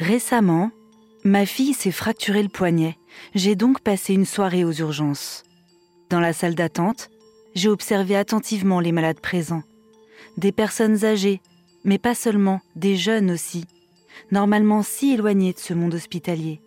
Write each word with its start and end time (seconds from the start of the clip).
Récemment, 0.00 0.70
ma 1.24 1.46
fille 1.46 1.74
s'est 1.74 1.92
fracturé 1.92 2.42
le 2.42 2.48
poignet. 2.48 2.98
J'ai 3.34 3.54
donc 3.54 3.80
passé 3.80 4.14
une 4.14 4.26
soirée 4.26 4.64
aux 4.64 4.72
urgences. 4.72 5.44
Dans 6.10 6.20
la 6.20 6.32
salle 6.32 6.54
d'attente, 6.54 7.08
j'ai 7.54 7.68
observé 7.68 8.16
attentivement 8.16 8.80
les 8.80 8.92
malades 8.92 9.20
présents. 9.20 9.62
Des 10.36 10.52
personnes 10.52 11.04
âgées, 11.04 11.40
mais 11.84 11.98
pas 11.98 12.14
seulement, 12.14 12.60
des 12.76 12.96
jeunes 12.96 13.30
aussi, 13.30 13.64
normalement 14.30 14.82
si 14.82 15.12
éloignés 15.12 15.52
de 15.52 15.58
ce 15.58 15.74
monde 15.74 15.94
hospitalier. 15.94 16.60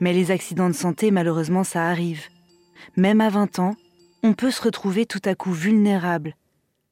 Mais 0.00 0.12
les 0.12 0.30
accidents 0.30 0.68
de 0.68 0.74
santé, 0.74 1.10
malheureusement, 1.10 1.64
ça 1.64 1.88
arrive. 1.88 2.24
Même 2.96 3.20
à 3.20 3.28
20 3.28 3.58
ans, 3.58 3.76
on 4.22 4.34
peut 4.34 4.50
se 4.50 4.62
retrouver 4.62 5.06
tout 5.06 5.22
à 5.24 5.34
coup 5.34 5.52
vulnérable, 5.52 6.34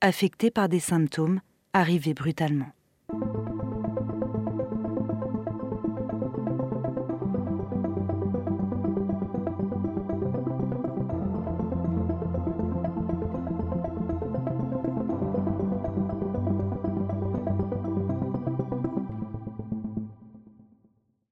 affecté 0.01 0.51
par 0.51 0.69
des 0.69 0.81
symptômes 0.81 1.41
arrivés 1.73 2.15
brutalement. 2.15 2.73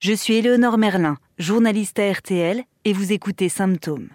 Je 0.01 0.12
suis 0.12 0.34
Éléonore 0.34 0.79
Merlin, 0.79 1.16
journaliste 1.41 1.98
à 1.98 2.09
RTL, 2.12 2.62
et 2.84 2.93
vous 2.93 3.12
écoutez 3.12 3.48
Symptômes. 3.48 4.11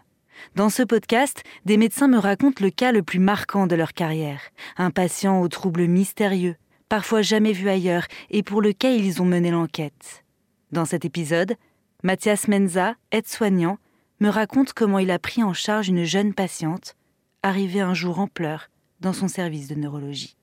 Dans 0.55 0.69
ce 0.69 0.81
podcast, 0.81 1.43
des 1.65 1.75
médecins 1.75 2.07
me 2.07 2.17
racontent 2.17 2.63
le 2.63 2.69
cas 2.69 2.93
le 2.93 3.03
plus 3.03 3.19
marquant 3.19 3.67
de 3.67 3.75
leur 3.75 3.91
carrière, 3.91 4.39
un 4.77 4.91
patient 4.91 5.41
aux 5.41 5.49
troubles 5.49 5.87
mystérieux, 5.87 6.55
parfois 6.87 7.21
jamais 7.21 7.51
vu 7.51 7.67
ailleurs, 7.67 8.07
et 8.29 8.43
pour 8.43 8.61
lequel 8.61 9.03
ils 9.03 9.21
ont 9.21 9.25
mené 9.25 9.51
l'enquête. 9.51 10.23
Dans 10.71 10.85
cet 10.85 11.03
épisode, 11.03 11.55
Mathias 12.01 12.47
Menza, 12.47 12.95
aide-soignant, 13.11 13.77
me 14.21 14.29
raconte 14.29 14.71
comment 14.71 14.99
il 14.99 15.11
a 15.11 15.19
pris 15.19 15.43
en 15.43 15.51
charge 15.51 15.89
une 15.89 16.05
jeune 16.05 16.33
patiente, 16.33 16.95
arrivée 17.41 17.81
un 17.81 17.93
jour 17.93 18.19
en 18.19 18.27
pleurs 18.27 18.69
dans 19.01 19.11
son 19.11 19.27
service 19.27 19.67
de 19.67 19.75
neurologie. 19.75 20.37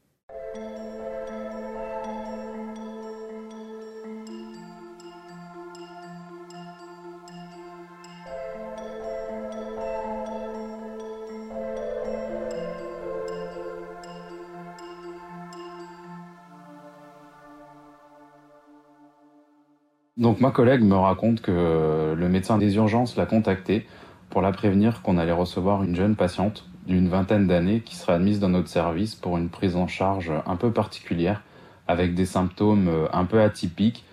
Donc 20.21 20.39
ma 20.43 20.51
collègue 20.51 20.83
me 20.83 20.97
raconte 20.97 21.41
que 21.41 22.15
le 22.15 22.29
médecin 22.29 22.59
des 22.59 22.77
urgences 22.77 23.17
l'a 23.17 23.25
contacté 23.25 23.87
pour 24.29 24.43
la 24.43 24.53
prévenir 24.53 25.01
qu'on 25.01 25.17
allait 25.17 25.33
recevoir 25.33 25.83
une 25.83 25.97
jeune 25.97 26.15
patiente 26.15 26.67
d'une 26.87 27.09
vingtaine 27.09 27.47
d'années 27.47 27.81
qui 27.81 27.97
serait 27.97 28.13
admise 28.13 28.39
dans 28.39 28.51
notre 28.51 28.69
service 28.69 29.15
pour 29.15 29.39
une 29.39 29.49
prise 29.49 29.77
en 29.77 29.87
charge 29.87 30.31
un 30.45 30.57
peu 30.57 30.73
particulière 30.73 31.43
avec 31.89 32.15
des 32.15 32.27
symptômes 32.27 32.89
euh, 32.89 33.07
un 33.15 33.25
peu 33.25 33.41
atypiques 33.41 34.05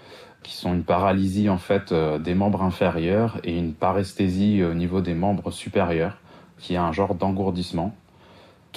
qui 0.44 0.55
sont 0.55 0.73
une 0.73 0.85
paralysie 0.85 1.50
en 1.50 1.58
fait 1.58 1.91
euh, 1.91 2.17
des 2.19 2.35
membres 2.35 2.63
inférieurs 2.63 3.41
et 3.44 3.58
une 3.58 3.73
paresthésie 3.73 4.63
au 4.63 4.73
niveau 4.73 5.02
des 5.02 5.13
membres 5.13 5.52
supérieurs 5.52 6.19
qui 6.58 6.75
est 6.75 6.78
un 6.78 6.94
genre 6.94 7.16
d'engourdissement 7.16 7.94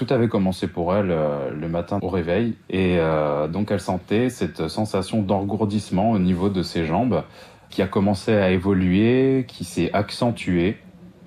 tout 0.01 0.15
avait 0.15 0.29
commencé 0.29 0.67
pour 0.67 0.95
elle 0.95 1.11
euh, 1.11 1.51
le 1.51 1.69
matin 1.69 1.99
au 2.01 2.09
réveil 2.09 2.55
et 2.71 2.97
euh, 2.99 3.49
donc 3.49 3.71
elle 3.71 3.81
sentait 3.81 4.31
cette 4.31 4.69
sensation 4.69 5.21
d'engourdissement 5.21 6.13
au 6.13 6.19
niveau 6.19 6.49
de 6.49 6.63
ses 6.63 6.87
jambes 6.87 7.23
qui 7.69 7.83
a 7.83 7.87
commencé 7.87 8.33
à 8.33 8.51
évoluer, 8.51 9.45
qui 9.47 9.65
s'est 9.65 9.93
accentuée 9.93 10.79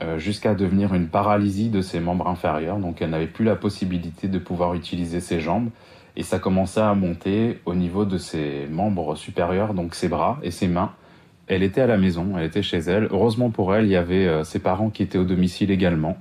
euh, 0.02 0.18
jusqu'à 0.18 0.56
devenir 0.56 0.96
une 0.96 1.08
paralysie 1.08 1.70
de 1.70 1.82
ses 1.82 2.00
membres 2.00 2.28
inférieurs. 2.28 2.80
Donc 2.80 3.00
elle 3.04 3.12
n'avait 3.12 3.28
plus 3.28 3.46
la 3.46 3.56
possibilité 3.56 4.28
de 4.28 4.40
pouvoir 4.40 4.74
utiliser 4.74 5.20
ses 5.20 5.40
jambes 5.40 5.70
et 6.16 6.24
ça 6.24 6.40
commençait 6.40 6.82
à 6.82 6.96
monter 6.96 7.60
au 7.68 7.76
niveau 7.76 8.06
de 8.06 8.18
ses 8.18 8.66
membres 8.72 9.14
supérieurs, 9.14 9.76
donc 9.76 9.94
ses 9.94 10.08
bras 10.08 10.40
et 10.42 10.50
ses 10.50 10.68
mains. 10.68 10.94
Elle 11.46 11.62
était 11.62 11.82
à 11.82 11.88
la 11.88 11.98
maison, 11.98 12.40
elle 12.40 12.46
était 12.46 12.64
chez 12.64 12.80
elle. 12.80 13.08
Heureusement 13.12 13.52
pour 13.52 13.76
elle, 13.76 13.86
il 13.86 13.92
y 13.92 13.98
avait 13.98 14.44
ses 14.44 14.58
parents 14.58 14.90
qui 14.90 15.04
étaient 15.04 15.20
au 15.20 15.26
domicile 15.26 15.70
également. 15.70 16.18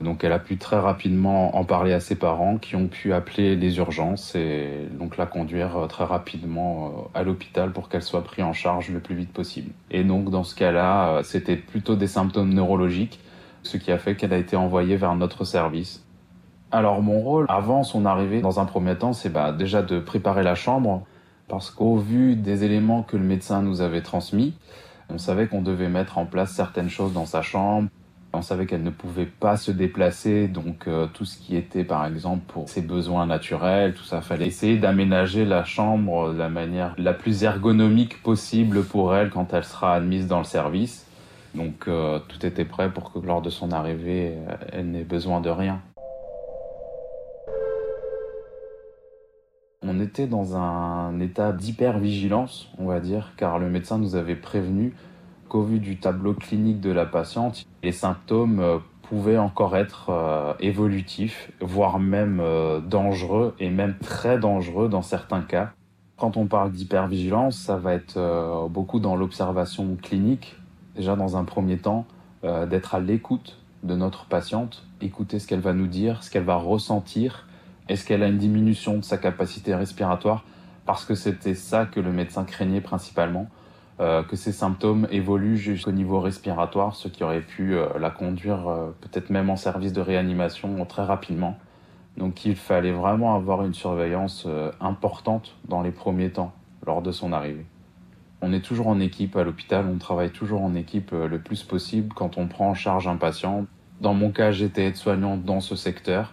Donc 0.00 0.24
elle 0.24 0.32
a 0.32 0.38
pu 0.38 0.58
très 0.58 0.78
rapidement 0.78 1.56
en 1.56 1.64
parler 1.64 1.94
à 1.94 2.00
ses 2.00 2.16
parents 2.16 2.58
qui 2.58 2.76
ont 2.76 2.86
pu 2.86 3.14
appeler 3.14 3.56
les 3.56 3.78
urgences 3.78 4.34
et 4.34 4.88
donc 4.98 5.16
la 5.16 5.24
conduire 5.24 5.76
euh, 5.76 5.86
très 5.86 6.04
rapidement 6.04 6.86
euh, 6.86 7.18
à 7.18 7.22
l'hôpital 7.22 7.72
pour 7.72 7.88
qu'elle 7.88 8.02
soit 8.02 8.22
prise 8.22 8.44
en 8.44 8.52
charge 8.52 8.90
le 8.90 9.00
plus 9.00 9.14
vite 9.14 9.32
possible. 9.32 9.72
Et 9.90 10.04
donc 10.04 10.30
dans 10.30 10.44
ce 10.44 10.54
cas-là, 10.54 11.08
euh, 11.08 11.22
c'était 11.22 11.56
plutôt 11.56 11.96
des 11.96 12.08
symptômes 12.08 12.52
neurologiques, 12.52 13.20
ce 13.62 13.78
qui 13.78 13.90
a 13.90 13.96
fait 13.96 14.16
qu'elle 14.16 14.34
a 14.34 14.38
été 14.38 14.54
envoyée 14.54 14.96
vers 14.96 15.14
notre 15.16 15.44
service. 15.44 16.04
Alors 16.72 17.00
mon 17.00 17.20
rôle 17.20 17.46
avant 17.48 17.82
son 17.82 18.04
arrivée 18.04 18.42
dans 18.42 18.60
un 18.60 18.66
premier 18.66 18.96
temps, 18.96 19.14
c'est 19.14 19.30
bah, 19.30 19.52
déjà 19.52 19.80
de 19.80 19.98
préparer 19.98 20.42
la 20.42 20.54
chambre 20.54 21.06
parce 21.48 21.70
qu'au 21.70 21.96
vu 21.96 22.36
des 22.36 22.64
éléments 22.64 23.02
que 23.02 23.16
le 23.16 23.24
médecin 23.24 23.62
nous 23.62 23.80
avait 23.80 24.02
transmis, 24.02 24.54
on 25.08 25.16
savait 25.16 25.46
qu'on 25.46 25.62
devait 25.62 25.88
mettre 25.88 26.18
en 26.18 26.26
place 26.26 26.50
certaines 26.52 26.90
choses 26.90 27.14
dans 27.14 27.24
sa 27.24 27.40
chambre 27.40 27.88
on 28.36 28.42
savait 28.42 28.66
qu'elle 28.66 28.82
ne 28.82 28.90
pouvait 28.90 29.26
pas 29.26 29.56
se 29.56 29.70
déplacer, 29.70 30.48
donc 30.48 30.86
euh, 30.86 31.06
tout 31.12 31.24
ce 31.24 31.38
qui 31.38 31.56
était 31.56 31.84
par 31.84 32.06
exemple 32.06 32.42
pour 32.46 32.68
ses 32.68 32.82
besoins 32.82 33.26
naturels, 33.26 33.94
tout 33.94 34.04
ça, 34.04 34.20
fallait 34.20 34.46
essayer 34.46 34.76
d'aménager 34.76 35.44
la 35.44 35.64
chambre 35.64 36.32
de 36.32 36.38
la 36.38 36.48
manière 36.48 36.94
la 36.98 37.14
plus 37.14 37.42
ergonomique 37.42 38.22
possible 38.22 38.84
pour 38.84 39.14
elle 39.14 39.30
quand 39.30 39.52
elle 39.54 39.64
sera 39.64 39.94
admise 39.94 40.26
dans 40.26 40.38
le 40.38 40.44
service. 40.44 41.06
Donc 41.54 41.88
euh, 41.88 42.18
tout 42.28 42.44
était 42.44 42.66
prêt 42.66 42.90
pour 42.92 43.12
que 43.12 43.18
lors 43.18 43.40
de 43.40 43.50
son 43.50 43.72
arrivée, 43.72 44.34
euh, 44.48 44.56
elle 44.72 44.90
n'ait 44.90 45.04
besoin 45.04 45.40
de 45.40 45.50
rien. 45.50 45.80
On 49.82 50.00
était 50.00 50.26
dans 50.26 50.56
un 50.56 51.20
état 51.20 51.52
d'hypervigilance, 51.52 52.68
on 52.78 52.86
va 52.86 53.00
dire, 53.00 53.32
car 53.36 53.58
le 53.58 53.70
médecin 53.70 53.98
nous 53.98 54.16
avait 54.16 54.34
prévenu 54.34 54.94
qu'au 55.56 55.62
vu 55.62 55.78
du 55.78 55.96
tableau 55.96 56.34
clinique 56.34 56.80
de 56.82 56.90
la 56.90 57.06
patiente, 57.06 57.64
les 57.82 57.92
symptômes 57.92 58.60
euh, 58.60 58.76
pouvaient 59.00 59.38
encore 59.38 59.74
être 59.74 60.10
euh, 60.10 60.52
évolutifs, 60.60 61.50
voire 61.62 61.98
même 61.98 62.40
euh, 62.40 62.80
dangereux 62.80 63.54
et 63.58 63.70
même 63.70 63.96
très 63.96 64.38
dangereux 64.38 64.90
dans 64.90 65.00
certains 65.00 65.40
cas. 65.40 65.70
Quand 66.18 66.36
on 66.36 66.44
parle 66.44 66.72
d'hypervigilance, 66.72 67.56
ça 67.56 67.78
va 67.78 67.94
être 67.94 68.68
beaucoup 68.70 69.00
dans 69.00 69.16
l'observation 69.16 69.96
clinique, 70.02 70.56
déjà 70.94 71.14
dans 71.14 71.36
un 71.36 71.44
premier 71.44 71.76
temps, 71.76 72.06
d'être 72.42 72.94
à 72.94 73.00
l'écoute 73.00 73.58
de 73.82 73.94
notre 73.94 74.24
patiente, 74.24 74.86
écouter 75.02 75.38
ce 75.38 75.46
qu'elle 75.46 75.60
va 75.60 75.74
nous 75.74 75.88
dire, 75.88 76.22
ce 76.22 76.30
qu'elle 76.30 76.44
va 76.44 76.56
ressentir, 76.56 77.46
est-ce 77.90 78.06
qu'elle 78.06 78.22
a 78.22 78.28
une 78.28 78.38
diminution 78.38 78.96
de 78.96 79.04
sa 79.04 79.18
capacité 79.18 79.74
respiratoire, 79.74 80.44
parce 80.86 81.04
que 81.04 81.14
c'était 81.14 81.54
ça 81.54 81.84
que 81.84 82.00
le 82.00 82.12
médecin 82.12 82.44
craignait 82.44 82.80
principalement. 82.80 83.46
Euh, 83.98 84.22
que 84.22 84.36
ces 84.36 84.52
symptômes 84.52 85.08
évoluent 85.10 85.56
jusqu'au 85.56 85.92
niveau 85.92 86.20
respiratoire, 86.20 86.94
ce 86.94 87.08
qui 87.08 87.24
aurait 87.24 87.40
pu 87.40 87.74
euh, 87.74 87.86
la 87.98 88.10
conduire 88.10 88.68
euh, 88.68 88.90
peut-être 89.00 89.30
même 89.30 89.48
en 89.48 89.56
service 89.56 89.94
de 89.94 90.02
réanimation 90.02 90.84
très 90.84 91.02
rapidement. 91.02 91.56
Donc 92.18 92.44
il 92.44 92.56
fallait 92.56 92.92
vraiment 92.92 93.34
avoir 93.34 93.64
une 93.64 93.72
surveillance 93.72 94.46
importante 94.80 95.54
dans 95.68 95.82
les 95.82 95.90
premiers 95.90 96.30
temps 96.30 96.52
lors 96.86 97.02
de 97.02 97.12
son 97.12 97.30
arrivée. 97.32 97.66
On 98.40 98.54
est 98.54 98.62
toujours 98.62 98.88
en 98.88 99.00
équipe 99.00 99.36
à 99.36 99.44
l'hôpital, 99.44 99.84
on 99.86 99.98
travaille 99.98 100.30
toujours 100.30 100.62
en 100.62 100.74
équipe 100.74 101.10
le 101.12 101.38
plus 101.38 101.62
possible 101.62 102.14
quand 102.14 102.38
on 102.38 102.46
prend 102.46 102.70
en 102.70 102.74
charge 102.74 103.06
un 103.06 103.16
patient. 103.16 103.66
Dans 104.00 104.14
mon 104.14 104.30
cas, 104.30 104.50
j'étais 104.50 104.86
aide-soignante 104.86 105.44
dans 105.44 105.60
ce 105.60 105.76
secteur, 105.76 106.32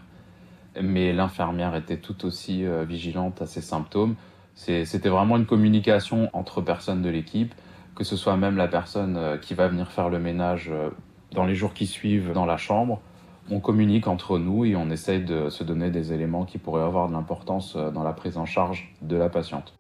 mais 0.82 1.12
l'infirmière 1.12 1.76
était 1.76 1.98
tout 1.98 2.26
aussi 2.26 2.64
vigilante 2.88 3.42
à 3.42 3.46
ces 3.46 3.62
symptômes. 3.62 4.16
C'était 4.56 5.10
vraiment 5.10 5.38
une 5.38 5.46
communication 5.46 6.30
entre 6.34 6.62
personnes 6.62 7.02
de 7.02 7.10
l'équipe, 7.10 7.54
que 7.96 8.04
ce 8.04 8.16
soit 8.16 8.38
même 8.38 8.56
la 8.56 8.68
personne 8.68 9.18
euh, 9.18 9.38
qui 9.38 9.54
va 9.54 9.68
venir 9.68 9.92
faire 9.92 10.10
le 10.10 10.20
ménage 10.20 10.70
euh, 10.72 10.90
dans 11.32 11.46
les 11.46 11.56
jours 11.56 11.74
qui 11.74 11.88
suivent 11.88 12.32
dans 12.34 12.46
la 12.46 12.58
chambre. 12.58 13.02
On 13.50 13.60
communique 13.60 14.08
entre 14.08 14.40
nous 14.40 14.66
et 14.66 14.76
on 14.76 14.90
essaye 14.90 15.24
de 15.24 15.50
se 15.50 15.64
donner 15.64 15.90
des 15.90 16.14
éléments 16.14 16.46
qui 16.46 16.58
pourraient 16.58 16.84
avoir 16.84 17.08
de 17.08 17.14
l'importance 17.14 17.76
euh, 17.76 17.92
dans 17.92 18.04
la 18.04 18.14
prise 18.14 18.38
en 18.38 18.46
charge 18.46 18.96
de 19.02 19.16
la 19.16 19.30
patiente. 19.30 19.74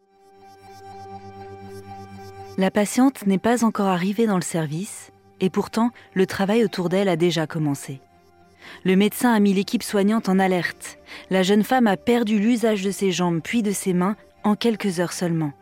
La 2.57 2.69
patiente 2.69 3.25
n'est 3.25 3.39
pas 3.39 3.63
encore 3.63 3.88
arrivée 3.88 4.27
dans 4.27 4.36
le 4.36 4.44
service 4.44 5.12
et 5.39 5.50
pourtant 5.50 5.92
le 6.13 6.27
travail 6.27 6.63
autour 6.63 6.89
d'elle 6.89 7.09
a 7.09 7.15
déjà 7.15 7.48
commencé. 7.48 8.00
Le 8.83 8.95
médecin 8.95 9.33
a 9.33 9.39
mis 9.39 9.53
l'équipe 9.53 9.83
soignante 9.83 10.30
en 10.30 10.39
alerte. 10.39 11.00
La 11.30 11.44
jeune 11.44 11.63
femme 11.63 11.88
a 11.88 11.98
perdu 11.98 12.39
l'usage 12.39 12.83
de 12.83 12.92
ses 12.92 13.12
jambes 13.12 13.42
puis 13.44 13.63
de 13.63 13.71
ses 13.71 13.94
mains 13.94 14.15
en 14.44 14.56
quelques 14.56 15.00
heures 15.00 15.13
seulement. 15.13 15.54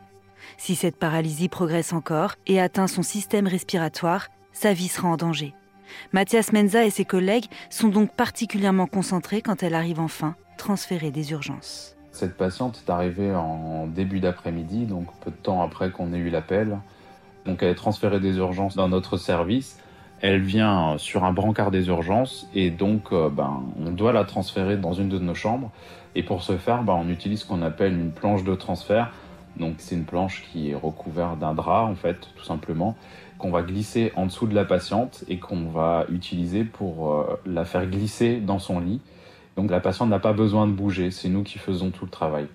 Si 0.58 0.76
cette 0.76 0.98
paralysie 0.98 1.50
progresse 1.50 1.94
encore 1.94 2.36
et 2.48 2.60
atteint 2.60 2.88
son 2.88 3.04
système 3.04 3.48
respiratoire, 3.48 4.28
sa 4.54 4.74
vie 4.74 4.88
sera 4.88 5.08
en 5.08 5.18
danger. 5.18 5.54
Mathias 6.14 6.54
Menza 6.54 6.86
et 6.86 6.90
ses 6.90 7.06
collègues 7.06 7.48
sont 7.70 7.90
donc 7.90 8.14
particulièrement 8.16 8.88
concentrés 8.88 9.42
quand 9.42 9.64
elle 9.64 9.76
arrive 9.76 10.00
enfin 10.00 10.36
transférée 10.58 11.12
des 11.12 11.32
urgences. 11.32 11.96
Cette 12.12 12.36
patiente 12.36 12.84
est 12.86 12.92
arrivée 12.92 13.34
en 13.34 13.88
début 13.88 14.20
d'après-midi, 14.20 14.86
donc 14.86 15.08
peu 15.22 15.32
de 15.32 15.36
temps 15.36 15.62
après 15.62 15.92
qu'on 15.92 16.14
ait 16.14 16.18
eu 16.18 16.30
l'appel. 16.30 16.78
Donc 17.46 17.64
elle 17.64 17.70
est 17.70 17.76
transférée 17.76 18.20
des 18.20 18.38
urgences 18.38 18.76
dans 18.76 18.90
notre 18.90 19.18
service. 19.18 19.80
Elle 20.22 20.42
vient 20.42 21.00
sur 21.00 21.24
un 21.24 21.34
brancard 21.34 21.72
des 21.72 21.88
urgences 21.88 22.48
et 22.54 22.70
donc 22.70 23.12
euh, 23.12 23.30
ben, 23.30 23.64
on 23.84 23.90
doit 23.90 24.14
la 24.14 24.24
transférer 24.24 24.78
dans 24.78 24.94
une 24.94 25.10
de 25.10 25.18
nos 25.18 25.34
chambres. 25.34 25.72
Et 26.14 26.22
pour 26.22 26.44
ce 26.44 26.58
faire, 26.58 26.84
ben, 26.84 26.94
on 26.94 27.10
utilise 27.10 27.42
ce 27.42 27.46
qu'on 27.48 27.64
appelle 27.64 27.94
une 27.94 28.12
planche 28.12 28.44
de 28.44 28.54
transfert. 28.54 29.12
Donc 29.58 29.76
c'est 29.80 29.96
une 29.96 30.06
planche 30.06 30.44
qui 30.52 30.70
est 30.70 30.76
recouverte 30.76 31.40
d'un 31.40 31.56
drap 31.56 31.86
en 31.86 31.96
fait, 31.96 32.30
tout 32.36 32.44
simplement, 32.44 32.96
qu'on 33.40 33.50
va 33.50 33.64
glisser 33.64 34.12
en 34.16 34.28
dessous 34.28 34.46
de 34.46 34.54
la 34.54 34.64
patiente 34.64 35.24
et 35.28 35.40
qu'on 35.40 35.70
va 35.70 36.06
utiliser 36.10 36.66
pour 36.66 37.14
euh, 37.14 37.40
la 37.48 37.66
faire 37.66 37.88
glisser 37.88 38.40
dans 38.40 38.60
son 38.60 38.80
lit. 38.80 39.02
Donc 39.56 39.72
la 39.72 39.80
patiente 39.80 40.10
n'a 40.10 40.20
pas 40.20 40.34
besoin 40.34 40.68
de 40.68 40.72
bouger, 40.72 41.10
c'est 41.10 41.30
nous 41.30 41.42
qui 41.42 41.58
faisons 41.58 41.90
tout 41.90 42.06
le 42.06 42.12
travail. 42.12 42.48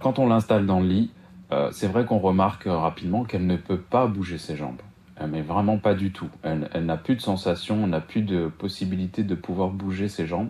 Quand 0.00 0.18
on 0.18 0.26
l'installe 0.26 0.66
dans 0.66 0.80
le 0.80 0.88
lit, 0.88 1.10
euh, 1.52 1.68
c'est 1.70 1.86
vrai 1.86 2.04
qu'on 2.04 2.18
remarque 2.18 2.64
rapidement 2.66 3.22
qu'elle 3.22 3.46
ne 3.46 3.56
peut 3.56 3.78
pas 3.78 4.08
bouger 4.08 4.38
ses 4.38 4.56
jambes. 4.56 4.80
Mais 5.28 5.42
vraiment 5.42 5.78
pas 5.78 5.94
du 5.94 6.12
tout. 6.12 6.28
Elle, 6.42 6.84
n'a 6.84 6.96
plus 6.96 7.16
de 7.16 7.20
sensation, 7.20 7.84
elle 7.84 7.90
n'a 7.90 8.00
plus 8.00 8.22
de 8.22 8.48
possibilité 8.48 9.22
de 9.22 9.34
pouvoir 9.34 9.70
bouger 9.70 10.08
ses 10.08 10.26
jambes. 10.26 10.48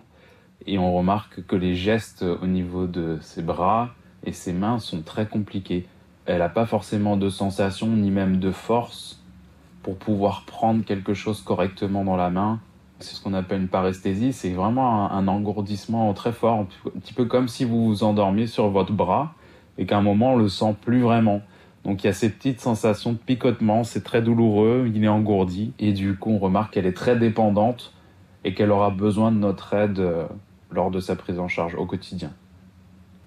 Et 0.67 0.79
on 0.79 0.95
remarque 0.97 1.45
que 1.47 1.57
les 1.57 1.75
gestes 1.75 2.23
au 2.23 2.47
niveau 2.47 2.87
de 2.87 3.19
ses 3.21 3.43
bras 3.43 3.91
et 4.25 4.33
ses 4.33 4.53
mains 4.53 4.79
sont 4.79 5.03
très 5.03 5.27
compliqués. 5.27 5.87
Elle 6.27 6.39
n'a 6.39 6.49
pas 6.49 6.65
forcément 6.65 7.17
de 7.17 7.29
sensation 7.29 7.89
ni 7.89 8.11
même 8.11 8.39
de 8.39 8.51
force 8.51 9.23
pour 9.83 9.97
pouvoir 9.99 10.45
prendre 10.47 10.83
quelque 10.83 11.13
chose 11.13 11.43
correctement 11.43 12.05
dans 12.05 12.17
la 12.17 12.31
main. 12.31 12.61
C'est 13.01 13.17
ce 13.17 13.23
qu'on 13.23 13.35
appelle 13.35 13.61
une 13.61 13.69
paresthésie, 13.69 14.33
c'est 14.33 14.53
vraiment 14.55 15.11
un, 15.11 15.19
un, 15.19 15.29
engourdissement 15.29 16.13
très 16.15 16.33
fort, 16.33 16.61
un 16.61 16.99
petit 17.01 17.13
peu 17.13 17.27
comme 17.27 17.49
si 17.49 17.65
vous 17.65 17.85
vous 17.85 18.03
endormiez 18.03 18.47
sur 18.47 18.71
votre 18.71 18.93
bras 18.93 19.35
et 19.77 19.85
qu'à 19.85 19.99
un 19.99 20.03
moment 20.03 20.35
on 20.35 20.37
le 20.37 20.49
sent 20.49 20.75
plus 20.81 21.03
vraiment. 21.03 21.43
Donc 21.85 22.03
il 22.03 22.07
y 22.07 22.11
a 22.11 22.15
ces 22.15 22.31
petites 22.31 22.61
sensations 22.61 23.13
de 23.13 23.19
picotement, 23.19 23.85
c'est 23.85 24.03
très 24.03 24.23
douloureux, 24.23 24.91
il 24.93 25.05
est 25.05 25.09
engourdi 25.09 25.75
et 25.79 25.93
du 25.93 26.17
coup 26.17 26.31
on 26.31 26.39
remarque 26.39 26.75
qu'elle 26.75 26.87
est 26.87 26.97
très 26.97 27.17
dépendante 27.17 27.93
et 28.43 28.55
qu'elle 28.55 28.71
aura 28.71 28.91
besoin 28.91 29.31
de 29.31 29.37
notre 29.37 29.75
aide 29.75 29.99
euh, 29.99 30.27
lors 30.71 30.91
de 30.91 31.01
sa 31.01 31.15
prise 31.15 31.39
en 31.39 31.49
charge 31.49 31.75
au 31.75 31.85
quotidien. 31.85 32.33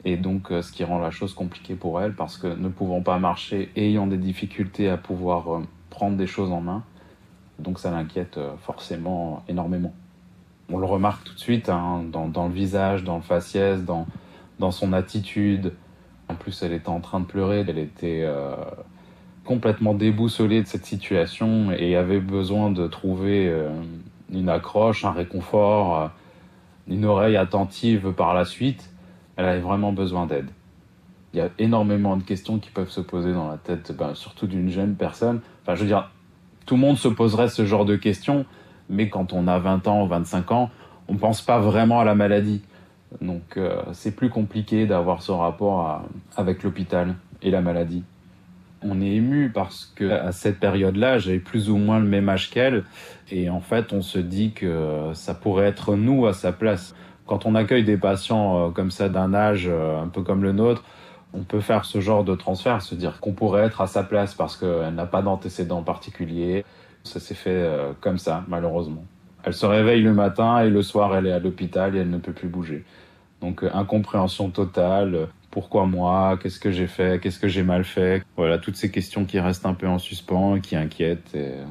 Et 0.05 0.17
donc 0.17 0.51
euh, 0.51 0.63
ce 0.63 0.71
qui 0.71 0.83
rend 0.83 0.97
la 0.97 1.11
chose 1.11 1.35
compliquée 1.35 1.75
pour 1.75 2.01
elle 2.01 2.15
parce 2.15 2.37
que 2.37 2.47
ne 2.47 2.69
pouvant 2.69 3.01
pas 3.01 3.19
marcher 3.19 3.71
ayant 3.75 4.07
des 4.07 4.17
difficultés 4.17 4.89
à 4.89 4.97
pouvoir 4.97 5.55
euh, 5.55 5.63
prendre 5.91 6.17
des 6.17 6.27
choses 6.27 6.51
en 6.51 6.61
main, 6.61 6.83
donc 7.59 7.77
ça 7.77 7.91
l'inquiète 7.91 8.39
forcément 8.61 9.43
énormément. 9.47 9.93
On 10.69 10.79
le 10.79 10.85
remarque 10.85 11.23
tout 11.23 11.33
de 11.33 11.39
suite 11.39 11.69
hein, 11.69 12.03
dans, 12.11 12.27
dans, 12.27 12.47
le 12.47 12.53
visage, 12.53 13.03
dans 13.03 13.15
le 13.15 13.21
faciès, 13.21 13.83
dans, 13.83 14.05
dans 14.59 14.71
son 14.71 14.93
attitude, 14.93 15.73
en 16.29 16.35
plus, 16.35 16.61
elle 16.63 16.73
était 16.73 16.89
en 16.89 16.99
train 16.99 17.19
de 17.19 17.25
pleurer, 17.25 17.63
elle 17.67 17.77
était 17.77 18.21
euh, 18.23 18.55
complètement 19.45 19.93
déboussolée 19.93 20.61
de 20.61 20.67
cette 20.67 20.85
situation 20.85 21.71
et 21.71 21.95
avait 21.95 22.19
besoin 22.19 22.69
de 22.69 22.87
trouver 22.87 23.47
euh, 23.47 23.69
une 24.31 24.49
accroche, 24.49 25.05
un 25.05 25.11
réconfort, 25.11 26.01
euh, 26.01 26.07
une 26.87 27.05
oreille 27.05 27.37
attentive 27.37 28.11
par 28.11 28.33
la 28.33 28.45
suite. 28.45 28.89
Elle 29.37 29.45
avait 29.45 29.61
vraiment 29.61 29.93
besoin 29.93 30.25
d'aide. 30.25 30.49
Il 31.33 31.37
y 31.37 31.41
a 31.41 31.49
énormément 31.59 32.17
de 32.17 32.23
questions 32.23 32.59
qui 32.59 32.71
peuvent 32.71 32.89
se 32.89 33.01
poser 33.01 33.33
dans 33.33 33.49
la 33.49 33.57
tête, 33.57 33.95
ben, 33.97 34.15
surtout 34.15 34.47
d'une 34.47 34.69
jeune 34.69 34.95
personne. 34.95 35.41
Enfin, 35.63 35.75
je 35.75 35.81
veux 35.81 35.87
dire, 35.87 36.09
tout 36.65 36.75
le 36.75 36.81
monde 36.81 36.97
se 36.97 37.07
poserait 37.07 37.49
ce 37.49 37.65
genre 37.65 37.85
de 37.85 37.95
questions, 37.95 38.45
mais 38.89 39.09
quand 39.09 39.33
on 39.33 39.47
a 39.47 39.59
20 39.59 39.87
ans 39.87 40.03
ou 40.03 40.07
25 40.07 40.51
ans, 40.51 40.69
on 41.07 41.13
ne 41.13 41.19
pense 41.19 41.41
pas 41.41 41.59
vraiment 41.59 41.99
à 41.99 42.03
la 42.03 42.15
maladie. 42.15 42.61
Donc 43.21 43.57
euh, 43.57 43.81
c'est 43.93 44.15
plus 44.15 44.29
compliqué 44.29 44.85
d'avoir 44.85 45.21
ce 45.21 45.31
rapport 45.31 46.03
avec 46.35 46.63
l'hôpital 46.63 47.15
et 47.41 47.51
la 47.51 47.61
maladie. 47.61 48.03
On 48.83 49.01
est 49.01 49.15
ému 49.15 49.49
parce 49.49 49.91
que 49.95 50.11
à 50.11 50.31
cette 50.31 50.59
période-là, 50.59 51.17
j'avais 51.17 51.39
plus 51.39 51.69
ou 51.69 51.77
moins 51.77 51.99
le 51.99 52.05
même 52.05 52.29
âge 52.29 52.51
qu'elle 52.51 52.83
et 53.31 53.49
en 53.49 53.59
fait, 53.59 53.91
on 53.91 54.01
se 54.01 54.19
dit 54.19 54.51
que 54.51 55.11
ça 55.13 55.33
pourrait 55.33 55.65
être 55.65 55.95
nous 55.95 56.27
à 56.27 56.33
sa 56.33 56.51
place. 56.51 56.95
Quand 57.25 57.45
on 57.45 57.55
accueille 57.55 57.83
des 57.83 57.97
patients 57.97 58.67
euh, 58.67 58.69
comme 58.69 58.91
ça 58.91 59.09
d'un 59.09 59.33
âge 59.33 59.67
euh, 59.67 60.01
un 60.01 60.07
peu 60.07 60.21
comme 60.21 60.43
le 60.43 60.51
nôtre, 60.51 60.83
on 61.33 61.43
peut 61.43 61.59
faire 61.59 61.85
ce 61.85 61.99
genre 61.99 62.23
de 62.23 62.35
transfert, 62.35 62.81
se 62.81 62.95
dire 62.95 63.19
qu'on 63.19 63.33
pourrait 63.33 63.63
être 63.63 63.81
à 63.81 63.87
sa 63.87 64.03
place 64.03 64.33
parce 64.33 64.55
qu'elle 64.55 64.95
n'a 64.95 65.05
pas 65.05 65.21
d'antécédents 65.21 65.83
particuliers. 65.83 66.63
Ça 67.03 67.19
s'est 67.19 67.35
fait 67.35 67.69
comme 67.99 68.17
ça, 68.17 68.43
malheureusement. 68.47 69.03
Elle 69.43 69.53
se 69.53 69.65
réveille 69.65 70.01
le 70.01 70.13
matin 70.13 70.59
et 70.59 70.69
le 70.69 70.81
soir, 70.81 71.15
elle 71.15 71.27
est 71.27 71.31
à 71.31 71.39
l'hôpital 71.39 71.95
et 71.95 71.99
elle 71.99 72.09
ne 72.09 72.17
peut 72.17 72.33
plus 72.33 72.49
bouger. 72.49 72.83
Donc 73.41 73.63
euh, 73.63 73.69
incompréhension 73.73 74.49
totale. 74.49 75.27
Pourquoi 75.51 75.85
moi? 75.85 76.37
Qu'est-ce 76.41 76.59
que 76.59 76.71
j'ai 76.71 76.87
fait? 76.87 77.21
Qu'est-ce 77.21 77.39
que 77.39 77.47
j'ai 77.47 77.63
mal 77.63 77.83
fait? 77.83 78.23
Voilà, 78.35 78.57
toutes 78.57 78.75
ces 78.75 78.91
questions 78.91 79.25
qui 79.25 79.39
restent 79.39 79.65
un 79.65 79.73
peu 79.73 79.87
en 79.87 79.99
suspens, 79.99 80.59
qui 80.59 80.75
inquiètent. 80.75 81.31
Euh. 81.35 81.63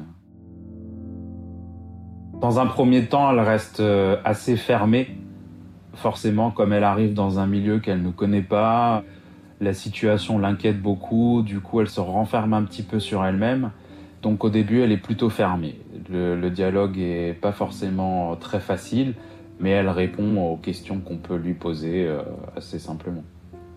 Dans 2.41 2.59
un 2.59 2.65
premier 2.65 3.05
temps, 3.05 3.31
elle 3.31 3.39
reste 3.39 3.79
euh, 3.79 4.17
assez 4.23 4.57
fermée. 4.57 5.15
Forcément, 5.93 6.51
comme 6.51 6.73
elle 6.73 6.83
arrive 6.83 7.13
dans 7.13 7.39
un 7.39 7.47
milieu 7.47 7.79
qu'elle 7.79 8.03
ne 8.03 8.11
connaît 8.11 8.43
pas, 8.43 9.03
la 9.59 9.73
situation 9.73 10.37
l'inquiète 10.37 10.81
beaucoup. 10.81 11.41
Du 11.41 11.59
coup, 11.59 11.81
elle 11.81 11.89
se 11.89 11.99
renferme 11.99 12.53
un 12.53 12.63
petit 12.63 12.83
peu 12.83 12.99
sur 12.99 13.25
elle-même. 13.25 13.71
Donc 14.21 14.43
au 14.43 14.49
début, 14.49 14.81
elle 14.81 14.91
est 14.91 14.97
plutôt 14.97 15.29
fermée. 15.29 15.79
Le, 16.09 16.49
dialogue 16.49 16.97
est 16.97 17.33
pas 17.33 17.51
forcément 17.51 18.35
très 18.35 18.59
facile, 18.59 19.13
mais 19.59 19.71
elle 19.71 19.89
répond 19.89 20.37
aux 20.41 20.57
questions 20.57 20.99
qu'on 20.99 21.17
peut 21.17 21.35
lui 21.35 21.53
poser 21.53 22.07
euh, 22.07 22.21
assez 22.55 22.79
simplement. 22.79 23.23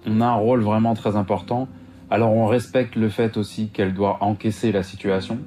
On 0.07 0.21
a 0.21 0.27
un 0.27 0.35
rôle 0.35 0.61
vraiment 0.61 0.95
très 0.95 1.17
important. 1.17 1.69
Alors 2.11 2.33
on 2.33 2.47
respecte 2.47 2.97
le 2.97 3.09
fait 3.09 3.37
aussi 3.37 3.69
qu'elle 3.69 3.95
doit 3.95 4.19
encaisser 4.21 4.73
la 4.73 4.83
situation, 4.83 5.39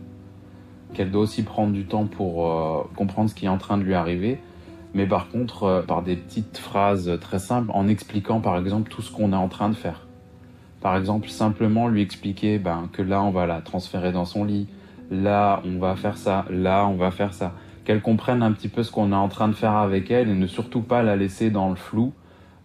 qu'elle 0.94 1.12
doit 1.12 1.24
aussi 1.24 1.44
prendre 1.44 1.74
du 1.74 1.86
temps 1.86 2.06
pour 2.06 2.48
euh, 2.48 2.84
comprendre 2.96 3.30
ce 3.30 3.36
qui 3.36 3.46
est 3.46 3.50
en 3.50 3.57
train 3.57 3.78
de 3.78 3.84
lui 3.84 3.96
arriver, 3.96 4.39
mais 4.94 5.07
par 5.07 5.30
contre 5.30 5.63
euh, 5.63 5.81
par 5.81 6.04
des 6.04 6.16
petites 6.16 6.57
phrases 6.57 7.18
très 7.19 7.39
simples, 7.39 7.72
en 7.74 7.88
expliquant 7.88 8.39
par 8.39 8.57
exemple 8.57 8.89
tout 8.89 9.01
ce 9.01 9.12
qu'on 9.12 9.34
est 9.34 9.38
en 9.38 9.50
train 9.50 9.69
de 9.69 9.75
faire. 9.75 10.07
Par 10.81 10.98
exemple, 10.98 11.30
simplement 11.30 11.88
lui 11.88 12.01
expliquer 12.01 12.60
ben, 12.60 12.89
que 12.92 13.01
là 13.01 13.24
on 13.24 13.31
va 13.31 13.46
la 13.48 13.62
transférer 13.62 14.12
dans 14.12 14.25
son 14.25 14.44
lit, 14.44 14.68
là 15.13 15.62
on 15.65 15.80
va 15.80 15.95
faire 15.95 16.18
ça, 16.18 16.45
là 16.50 16.88
on 16.88 16.95
va 16.95 17.12
faire 17.12 17.33
ça. 17.33 17.54
Qu'elle 17.86 18.01
comprenne 18.01 18.42
un 18.42 18.51
petit 18.51 18.69
peu 18.69 18.83
ce 18.83 18.92
qu'on 18.92 19.12
est 19.12 19.15
en 19.15 19.27
train 19.27 19.48
de 19.48 19.54
faire 19.54 19.75
avec 19.75 20.10
elle 20.10 20.30
et 20.30 20.33
ne 20.33 20.48
surtout 20.48 20.81
pas 20.81 21.04
la 21.04 21.15
laisser 21.15 21.50
dans 21.50 21.69
le 21.69 21.75
flou, 21.75 22.13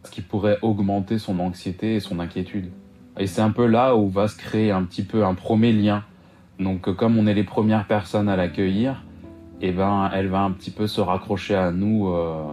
ce 0.04 0.10
qui 0.10 0.22
pourrait 0.22 0.58
augmenter 0.62 1.18
son 1.18 1.40
anxiété 1.40 1.96
et 1.96 2.00
son 2.00 2.20
inquiétude. 2.20 2.70
Et 3.18 3.26
c'est 3.26 3.40
un 3.40 3.50
peu 3.50 3.66
là 3.66 3.96
où 3.96 4.08
va 4.08 4.28
se 4.28 4.36
créer 4.36 4.70
un 4.70 4.84
petit 4.84 5.02
peu 5.02 5.24
un 5.24 5.34
premier 5.34 5.72
lien. 5.72 6.04
Donc 6.58 6.94
comme 6.94 7.18
on 7.18 7.26
est 7.26 7.34
les 7.34 7.44
premières 7.44 7.86
personnes 7.86 8.28
à 8.28 8.36
l'accueillir, 8.36 9.04
eh 9.60 9.72
ben 9.72 10.10
elle 10.14 10.28
va 10.28 10.42
un 10.42 10.52
petit 10.52 10.70
peu 10.70 10.86
se 10.86 11.00
raccrocher 11.00 11.56
à 11.56 11.72
nous 11.72 12.08
euh, 12.08 12.44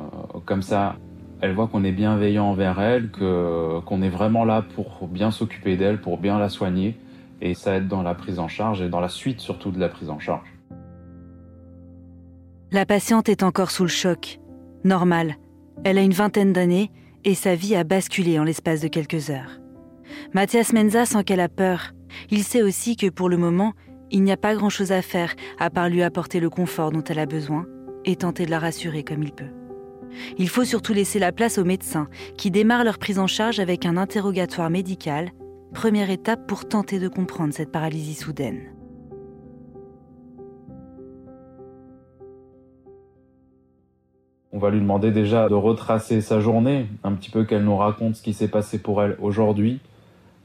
comme 0.45 0.63
ça. 0.63 0.95
Elle 1.41 1.53
voit 1.53 1.67
qu'on 1.67 1.83
est 1.83 1.91
bienveillant 1.91 2.45
envers 2.45 2.79
elle, 2.79 3.11
qu'on 3.11 4.01
est 4.01 4.09
vraiment 4.09 4.45
là 4.45 4.63
pour 4.63 5.07
bien 5.07 5.31
s'occuper 5.31 5.77
d'elle, 5.77 6.01
pour 6.01 6.17
bien 6.17 6.39
la 6.39 6.49
soigner 6.49 6.97
et 7.41 7.53
ça 7.53 7.75
aide 7.75 7.87
dans 7.87 8.01
la 8.01 8.15
prise 8.15 8.39
en 8.39 8.47
charge 8.47 8.81
et 8.81 8.89
dans 8.89 8.99
la 8.99 9.09
suite 9.09 9.39
surtout 9.39 9.71
de 9.71 9.79
la 9.79 9.89
prise 9.89 10.09
en 10.09 10.19
charge. 10.19 10.47
La 12.71 12.85
patiente 12.85 13.29
est 13.29 13.43
encore 13.43 13.71
sous 13.71 13.83
le 13.83 13.89
choc. 13.89 14.39
Normal. 14.83 15.35
Elle 15.83 15.97
a 15.97 16.01
une 16.01 16.13
vingtaine 16.13 16.53
d'années 16.53 16.91
et 17.23 17.35
sa 17.35 17.55
vie 17.55 17.75
a 17.75 17.83
basculé 17.83 18.39
en 18.39 18.43
l'espace 18.43 18.81
de 18.81 18.87
quelques 18.87 19.29
heures. 19.29 19.59
Mathias 20.33 20.73
Menza 20.73 21.05
sent 21.05 21.23
qu'elle 21.23 21.39
a 21.39 21.49
peur. 21.49 21.93
Il 22.29 22.43
sait 22.43 22.61
aussi 22.61 22.95
que 22.95 23.09
pour 23.09 23.29
le 23.29 23.37
moment, 23.37 23.73
il 24.11 24.23
n'y 24.23 24.31
a 24.31 24.37
pas 24.37 24.55
grand-chose 24.55 24.91
à 24.91 25.01
faire 25.01 25.33
à 25.59 25.69
part 25.69 25.89
lui 25.89 26.03
apporter 26.03 26.39
le 26.39 26.49
confort 26.49 26.91
dont 26.91 27.03
elle 27.03 27.19
a 27.19 27.25
besoin 27.25 27.65
et 28.05 28.15
tenter 28.15 28.45
de 28.45 28.51
la 28.51 28.59
rassurer 28.59 29.03
comme 29.03 29.23
il 29.23 29.31
peut. 29.31 29.51
Il 30.37 30.49
faut 30.49 30.63
surtout 30.63 30.93
laisser 30.93 31.19
la 31.19 31.31
place 31.31 31.57
aux 31.57 31.65
médecins 31.65 32.07
qui 32.37 32.51
démarrent 32.51 32.83
leur 32.83 32.99
prise 32.99 33.19
en 33.19 33.27
charge 33.27 33.59
avec 33.59 33.85
un 33.85 33.97
interrogatoire 33.97 34.69
médical 34.69 35.31
première 35.75 36.10
étape 36.10 36.48
pour 36.48 36.67
tenter 36.67 37.00
de 37.00 37.10
comprendre 37.10 37.53
cette 37.53 37.72
paralysie 37.72 38.15
soudaine. 38.15 38.72
On 44.53 44.58
va 44.58 44.70
lui 44.70 44.79
demander 44.79 45.12
déjà 45.12 45.50
de 45.50 45.53
retracer 45.53 46.22
sa 46.22 46.39
journée, 46.39 46.88
un 47.03 47.12
petit 47.12 47.29
peu 47.29 47.44
qu'elle 47.44 47.65
nous 47.65 47.75
raconte 47.75 48.15
ce 48.15 48.24
qui 48.24 48.34
s'est 48.34 48.48
passé 48.48 48.79
pour 48.79 49.03
elle 49.03 49.17
aujourd'hui, 49.20 49.82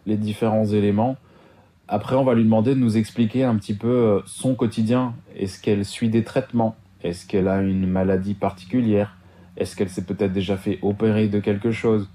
les 0.04 0.16
différents 0.16 0.66
éléments. 0.66 1.16
Après, 1.86 2.16
on 2.16 2.24
va 2.24 2.34
lui 2.34 2.44
demander 2.44 2.74
de 2.74 2.80
nous 2.80 2.96
expliquer 2.96 3.44
un 3.44 3.54
petit 3.54 3.74
peu 3.74 3.88
euh, 3.88 4.20
son 4.26 4.56
quotidien. 4.56 5.14
Est-ce 5.36 5.62
qu'elle 5.62 5.84
suit 5.84 6.08
des 6.08 6.24
traitements? 6.24 6.74
Est-ce 7.04 7.24
qu'elle 7.24 7.46
a 7.46 7.62
une 7.62 7.86
maladie 7.86 8.34
particulière? 8.34 9.16
Est-ce 9.56 9.76
qu'elle 9.76 9.90
s'est 9.90 10.04
peut-être 10.04 10.32
déjà 10.32 10.56
fait 10.56 10.80
opérer 10.82 11.28
de 11.28 11.38
quelque 11.38 11.70
chose? 11.70 12.08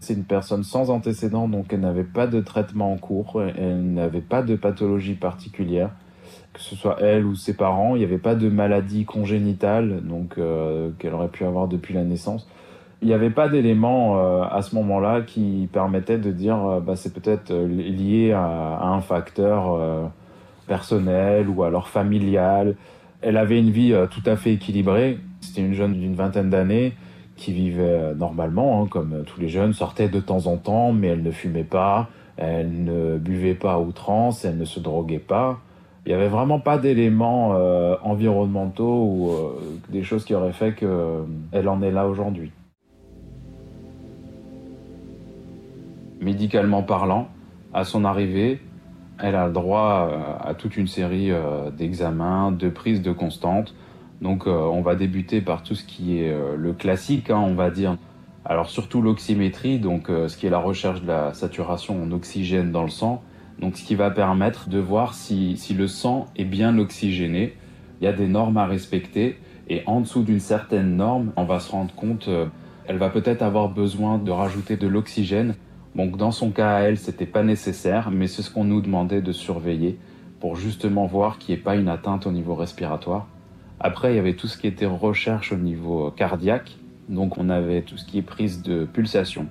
C'est 0.00 0.14
une 0.14 0.24
personne 0.24 0.62
sans 0.62 0.90
antécédent, 0.90 1.48
donc 1.48 1.72
elle 1.72 1.80
n'avait 1.80 2.04
pas 2.04 2.26
de 2.26 2.40
traitement 2.40 2.92
en 2.92 2.96
cours, 2.96 3.42
elle 3.42 3.92
n'avait 3.92 4.20
pas 4.20 4.42
de 4.42 4.56
pathologie 4.56 5.14
particulière, 5.14 5.90
que 6.52 6.60
ce 6.60 6.76
soit 6.76 7.00
elle 7.00 7.24
ou 7.24 7.34
ses 7.34 7.54
parents, 7.54 7.96
il 7.96 7.98
n'y 7.98 8.04
avait 8.04 8.18
pas 8.18 8.34
de 8.34 8.48
maladie 8.48 9.04
congénitale, 9.04 10.02
donc 10.04 10.38
euh, 10.38 10.90
qu'elle 10.98 11.14
aurait 11.14 11.28
pu 11.28 11.44
avoir 11.44 11.68
depuis 11.68 11.94
la 11.94 12.04
naissance. 12.04 12.46
Il 13.00 13.06
n'y 13.06 13.14
avait 13.14 13.30
pas 13.30 13.48
d'éléments 13.48 14.18
euh, 14.18 14.42
à 14.42 14.60
ce 14.62 14.74
moment-là 14.74 15.20
qui 15.20 15.68
permettaient 15.72 16.18
de 16.18 16.32
dire 16.32 16.66
euh, 16.66 16.80
bah, 16.80 16.96
c'est 16.96 17.14
peut-être 17.14 17.52
euh, 17.52 17.66
lié 17.66 18.32
à, 18.32 18.80
un 18.82 19.00
facteur 19.00 20.10
personnel 20.66 21.48
ou 21.48 21.62
alors 21.62 21.88
familial. 21.88 22.74
Elle 23.20 23.36
avait 23.36 23.58
une 23.58 23.70
vie 23.70 23.94
tout 24.10 24.22
à 24.26 24.36
fait 24.36 24.52
équilibrée. 24.52 25.18
C'était 25.40 25.60
une 25.60 25.74
jeune 25.74 25.94
d'une 25.94 26.14
vingtaine 26.14 26.50
d'années 26.50 26.94
qui 27.38 27.52
vivait 27.52 28.14
normalement, 28.14 28.82
hein, 28.82 28.86
comme 28.90 29.24
tous 29.24 29.40
les 29.40 29.48
jeunes, 29.48 29.72
sortait 29.72 30.08
de 30.08 30.20
temps 30.20 30.46
en 30.46 30.56
temps, 30.56 30.92
mais 30.92 31.08
elle 31.08 31.22
ne 31.22 31.30
fumait 31.30 31.64
pas, 31.64 32.08
elle 32.36 32.84
ne 32.84 33.16
buvait 33.16 33.54
pas 33.54 33.74
à 33.74 33.78
outrance, 33.78 34.44
elle 34.44 34.58
ne 34.58 34.66
se 34.66 34.80
droguait 34.80 35.18
pas. 35.18 35.60
Il 36.04 36.10
n'y 36.10 36.14
avait 36.14 36.28
vraiment 36.28 36.60
pas 36.60 36.78
d'éléments 36.78 37.50
environnementaux 38.02 39.04
ou 39.04 39.30
des 39.90 40.02
choses 40.02 40.24
qui 40.24 40.34
auraient 40.34 40.52
fait 40.52 40.74
qu'elle 40.74 41.68
en 41.68 41.82
est 41.82 41.90
là 41.90 42.06
aujourd'hui. 42.06 42.50
médicalement 46.20 46.82
parlant, 46.82 47.28
à 47.72 47.84
son 47.84 48.04
arrivée, 48.04 48.60
elle 49.18 49.34
a 49.34 49.46
le 49.46 49.52
droit 49.52 50.10
euh, 50.10 50.50
à 50.50 50.54
toute 50.54 50.76
une 50.76 50.86
série 50.86 51.30
euh, 51.30 51.70
d'examens, 51.70 52.52
de 52.52 52.68
prises 52.68 53.02
de 53.02 53.12
constantes. 53.12 53.74
Donc 54.22 54.46
euh, 54.46 54.50
on 54.50 54.82
va 54.82 54.94
débuter 54.94 55.40
par 55.40 55.62
tout 55.62 55.74
ce 55.74 55.84
qui 55.84 56.18
est 56.18 56.34
le 56.56 56.72
classique, 56.72 57.30
hein, 57.30 57.38
on 57.38 57.54
va 57.54 57.70
dire. 57.70 57.96
Alors 58.44 58.70
surtout 58.70 59.02
l'oxymétrie, 59.02 59.78
donc 59.78 60.06
ce 60.08 60.34
qui 60.36 60.46
est 60.46 60.50
la 60.50 60.58
recherche 60.58 61.02
de 61.02 61.08
la 61.08 61.34
saturation 61.34 62.02
en 62.02 62.10
oxygène 62.12 62.72
dans 62.72 62.82
le 62.82 62.88
sang. 62.88 63.22
Donc 63.60 63.76
ce 63.76 63.84
qui 63.84 63.94
va 63.94 64.10
permettre 64.10 64.70
de 64.70 64.78
voir 64.78 65.12
si, 65.12 65.56
si 65.58 65.74
le 65.74 65.86
sang 65.86 66.26
est 66.34 66.44
bien 66.44 66.78
oxygéné. 66.78 67.54
Il 68.00 68.04
y 68.04 68.06
a 68.06 68.12
des 68.12 68.26
normes 68.26 68.56
à 68.56 68.64
respecter 68.64 69.38
et 69.68 69.82
en 69.84 70.00
dessous 70.00 70.22
d'une 70.22 70.40
certaine 70.40 70.96
norme, 70.96 71.32
on 71.36 71.44
va 71.44 71.60
se 71.60 71.70
rendre 71.70 71.94
compte, 71.94 72.30
elle 72.86 72.96
va 72.96 73.10
peut-être 73.10 73.42
avoir 73.42 73.68
besoin 73.68 74.16
de 74.16 74.30
rajouter 74.30 74.78
de 74.78 74.86
l'oxygène 74.86 75.54
donc 75.98 76.16
dans 76.16 76.30
son 76.30 76.50
cas 76.50 76.76
à 76.76 76.80
elle, 76.82 76.96
c'était 76.96 77.26
pas 77.26 77.42
nécessaire, 77.42 78.10
mais 78.12 78.28
c'est 78.28 78.42
ce 78.42 78.52
qu'on 78.52 78.62
nous 78.62 78.80
demandait 78.80 79.20
de 79.20 79.32
surveiller 79.32 79.98
pour 80.38 80.54
justement 80.54 81.06
voir 81.06 81.38
qu'il 81.38 81.54
n'y 81.54 81.60
ait 81.60 81.64
pas 81.64 81.74
une 81.74 81.88
atteinte 81.88 82.24
au 82.26 82.30
niveau 82.30 82.54
respiratoire. 82.54 83.26
Après, 83.80 84.12
il 84.12 84.16
y 84.16 84.18
avait 84.18 84.34
tout 84.34 84.48
ce 84.48 84.58
qui 84.58 84.66
était 84.66 84.86
recherche 84.86 85.52
au 85.52 85.56
niveau 85.56 86.10
cardiaque. 86.10 86.76
Donc 87.08 87.38
on 87.38 87.48
avait 87.48 87.82
tout 87.82 87.96
ce 87.96 88.04
qui 88.04 88.18
est 88.18 88.22
prise 88.22 88.62
de 88.62 88.84
pulsation. 88.84 89.46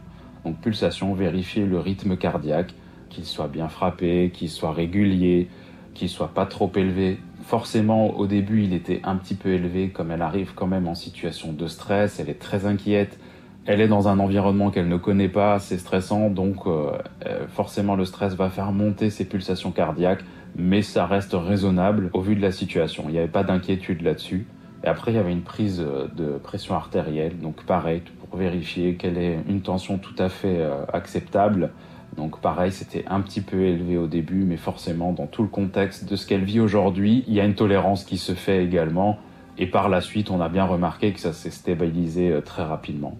Donc 0.45 0.59
pulsation, 0.59 1.13
vérifier 1.13 1.65
le 1.65 1.79
rythme 1.79 2.17
cardiaque, 2.17 2.73
qu'il 3.09 3.25
soit 3.25 3.47
bien 3.47 3.67
frappé, 3.67 4.31
qu'il 4.33 4.49
soit 4.49 4.73
régulier, 4.73 5.47
qu'il 5.93 6.09
soit 6.09 6.33
pas 6.33 6.45
trop 6.45 6.71
élevé. 6.75 7.19
Forcément, 7.41 8.17
au 8.17 8.27
début, 8.27 8.63
il 8.63 8.73
était 8.73 9.01
un 9.03 9.15
petit 9.15 9.35
peu 9.35 9.49
élevé, 9.49 9.89
comme 9.89 10.11
elle 10.11 10.21
arrive 10.21 10.53
quand 10.53 10.67
même 10.67 10.87
en 10.87 10.95
situation 10.95 11.53
de 11.53 11.67
stress, 11.67 12.19
elle 12.19 12.29
est 12.29 12.39
très 12.39 12.65
inquiète, 12.65 13.19
elle 13.65 13.81
est 13.81 13.87
dans 13.87 14.07
un 14.07 14.19
environnement 14.19 14.69
qu'elle 14.69 14.87
ne 14.87 14.97
connaît 14.97 15.29
pas, 15.29 15.59
c'est 15.59 15.77
stressant, 15.77 16.29
donc 16.29 16.67
euh, 16.67 16.91
euh, 17.25 17.47
forcément 17.47 17.95
le 17.95 18.05
stress 18.05 18.35
va 18.35 18.49
faire 18.49 18.71
monter 18.71 19.09
ses 19.09 19.25
pulsations 19.25 19.71
cardiaques, 19.71 20.23
mais 20.57 20.81
ça 20.81 21.05
reste 21.05 21.33
raisonnable 21.33 22.09
au 22.13 22.21
vu 22.21 22.35
de 22.35 22.41
la 22.41 22.51
situation. 22.51 23.05
Il 23.07 23.13
n'y 23.13 23.19
avait 23.19 23.27
pas 23.27 23.43
d'inquiétude 23.43 24.01
là-dessus. 24.01 24.47
Et 24.83 24.87
après, 24.87 25.11
il 25.11 25.15
y 25.15 25.17
avait 25.17 25.31
une 25.31 25.43
prise 25.43 25.81
euh, 25.81 26.07
de 26.15 26.37
pression 26.37 26.75
artérielle, 26.75 27.39
donc 27.39 27.63
pareil, 27.65 28.01
pour 28.19 28.37
vérifier 28.37 28.95
quelle 28.95 29.17
est 29.17 29.39
une 29.47 29.61
tension 29.61 29.97
tout 29.97 30.15
à 30.17 30.29
fait 30.29 30.61
acceptable. 30.91 31.71
Donc 32.15 32.39
pareil, 32.41 32.71
c'était 32.71 33.05
un 33.07 33.21
petit 33.21 33.41
peu 33.41 33.61
élevé 33.61 33.97
au 33.97 34.07
début, 34.07 34.43
mais 34.43 34.57
forcément, 34.57 35.13
dans 35.13 35.27
tout 35.27 35.43
le 35.43 35.47
contexte 35.47 36.09
de 36.09 36.15
ce 36.15 36.25
qu'elle 36.25 36.43
vit 36.43 36.59
aujourd'hui, 36.59 37.23
il 37.27 37.33
y 37.33 37.39
a 37.39 37.45
une 37.45 37.55
tolérance 37.55 38.03
qui 38.03 38.17
se 38.17 38.33
fait 38.33 38.63
également. 38.63 39.17
Et 39.57 39.67
par 39.67 39.89
la 39.89 40.01
suite, 40.01 40.29
on 40.29 40.41
a 40.41 40.49
bien 40.49 40.65
remarqué 40.65 41.13
que 41.13 41.19
ça 41.19 41.33
s'est 41.33 41.51
stabilisé 41.51 42.39
très 42.43 42.63
rapidement. 42.63 43.17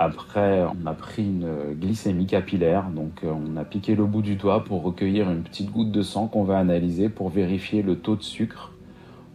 Après, 0.00 0.62
on 0.62 0.86
a 0.86 0.92
pris 0.92 1.24
une 1.24 1.74
glycémie 1.74 2.26
capillaire, 2.26 2.88
donc 2.90 3.24
euh, 3.24 3.32
on 3.32 3.56
a 3.56 3.64
piqué 3.64 3.96
le 3.96 4.04
bout 4.04 4.22
du 4.22 4.36
doigt 4.36 4.62
pour 4.62 4.84
recueillir 4.84 5.28
une 5.28 5.42
petite 5.42 5.72
goutte 5.72 5.90
de 5.90 6.02
sang 6.02 6.28
qu'on 6.28 6.44
va 6.44 6.58
analyser 6.58 7.08
pour 7.08 7.30
vérifier 7.30 7.82
le 7.82 7.96
taux 7.96 8.14
de 8.14 8.22
sucre, 8.22 8.70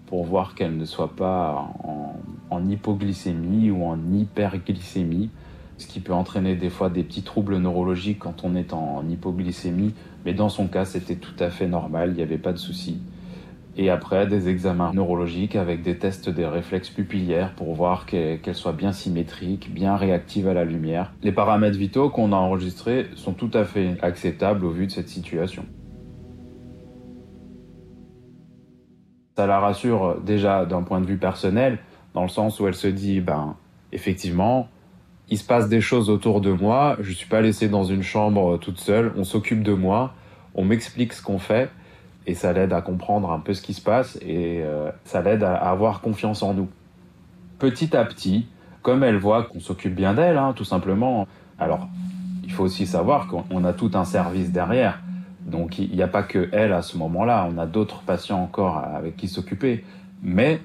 pour 0.05 0.23
voir 0.23 0.55
qu'elle 0.55 0.77
ne 0.77 0.85
soit 0.85 1.13
pas 1.15 1.69
en, 1.83 2.69
hypoglycémie 2.69 3.71
ou 3.71 3.83
en 3.83 3.99
hyperglycémie, 4.13 5.29
ce 5.77 5.85
qui 5.85 5.99
peut 5.99 6.13
entraîner 6.13 6.55
des 6.55 6.69
fois 6.69 6.89
des 6.89 7.03
petits 7.03 7.23
troubles 7.23 7.57
neurologiques 7.57 8.19
quand 8.19 8.45
on 8.45 8.55
est 8.55 8.71
en 8.71 9.03
hypoglycémie, 9.09 9.93
mais 10.23 10.33
dans 10.33 10.47
son 10.47 10.67
cas 10.67 10.85
c'était 10.85 11.15
tout 11.15 11.35
à 11.39 11.49
fait 11.49 11.67
normal, 11.67 12.11
il 12.11 12.15
n'y 12.15 12.21
avait 12.21 12.37
pas 12.37 12.53
de 12.53 12.57
souci 12.57 12.99
et 13.75 13.89
après 13.89 14.27
des 14.27 14.49
examens 14.49 14.93
neurologiques 14.93 15.55
avec 15.55 15.81
des 15.81 15.97
tests 15.97 16.29
des 16.29 16.45
réflexes 16.45 16.89
pupillaires 16.89 17.53
pour 17.55 17.73
voir 17.73 18.05
qu'elles 18.05 18.39
soient 18.53 18.73
bien 18.73 18.91
symétriques, 18.91 19.73
bien 19.73 19.95
réactives 19.95 20.47
à 20.47 20.53
la 20.53 20.63
lumière. 20.63 21.11
Les 21.23 21.31
paramètres 21.31 21.77
vitaux 21.77 22.09
qu'on 22.09 22.33
a 22.33 22.35
enregistrés 22.35 23.07
sont 23.15 23.33
tout 23.33 23.51
à 23.53 23.63
fait 23.63 23.97
acceptables 24.01 24.65
au 24.65 24.69
vu 24.69 24.87
de 24.87 24.91
cette 24.91 25.09
situation. 25.09 25.65
Ça 29.35 29.47
la 29.47 29.59
rassure 29.59 30.21
déjà 30.21 30.65
d'un 30.65 30.83
point 30.83 31.01
de 31.01 31.07
vue 31.07 31.17
personnel, 31.17 31.79
dans 32.13 32.21
le 32.21 32.29
sens 32.29 32.59
où 32.59 32.67
elle 32.67 32.75
se 32.75 32.87
dit, 32.87 33.19
ben, 33.19 33.55
effectivement, 33.91 34.67
il 35.29 35.39
se 35.39 35.43
passe 35.43 35.67
des 35.69 35.81
choses 35.81 36.11
autour 36.11 36.41
de 36.41 36.51
moi, 36.51 36.97
je 36.99 37.09
ne 37.09 37.15
suis 37.15 37.27
pas 37.27 37.41
laissé 37.41 37.67
dans 37.67 37.83
une 37.83 38.03
chambre 38.03 38.57
toute 38.57 38.77
seule, 38.77 39.11
on 39.17 39.23
s'occupe 39.23 39.63
de 39.63 39.73
moi, 39.73 40.13
on 40.53 40.63
m'explique 40.63 41.13
ce 41.13 41.23
qu'on 41.23 41.39
fait, 41.39 41.71
et 42.25 42.35
ça 42.35 42.53
l'aide 42.53 42.73
à 42.73 42.81
comprendre 42.81 43.31
un 43.31 43.39
peu 43.39 43.53
ce 43.53 43.61
qui 43.61 43.73
se 43.73 43.81
passe 43.81 44.17
et 44.21 44.61
euh, 44.63 44.91
ça 45.03 45.21
l'aide 45.21 45.43
à, 45.43 45.55
avoir 45.55 46.01
confiance 46.01 46.43
en 46.43 46.53
nous. 46.53 46.69
Petit 47.59 47.95
à 47.95 48.05
petit, 48.05 48.47
comme 48.81 49.03
elle 49.03 49.17
voit 49.17 49.43
qu'on 49.43 49.59
s'occupe 49.59 49.95
bien 49.95 50.13
d'elle, 50.13 50.37
hein, 50.37 50.53
tout 50.55 50.63
simplement. 50.63 51.27
Alors, 51.59 51.87
il 52.43 52.51
faut 52.51 52.63
aussi 52.63 52.85
savoir 52.85 53.27
qu'on 53.27 53.63
a 53.63 53.73
tout 53.73 53.91
un 53.93 54.05
service 54.05 54.51
derrière. 54.51 55.01
Donc, 55.45 55.77
il 55.79 55.93
n'y 55.93 56.01
a 56.01 56.07
pas 56.07 56.23
que 56.23 56.49
elle 56.51 56.73
à 56.73 56.81
ce 56.81 56.97
moment-là. 56.97 57.47
On 57.53 57.57
a 57.57 57.65
d'autres 57.65 58.01
patients 58.01 58.41
encore 58.41 58.77
avec 58.77 59.17
qui 59.17 59.27
s'occuper. 59.27 59.83
Mais 60.21 60.61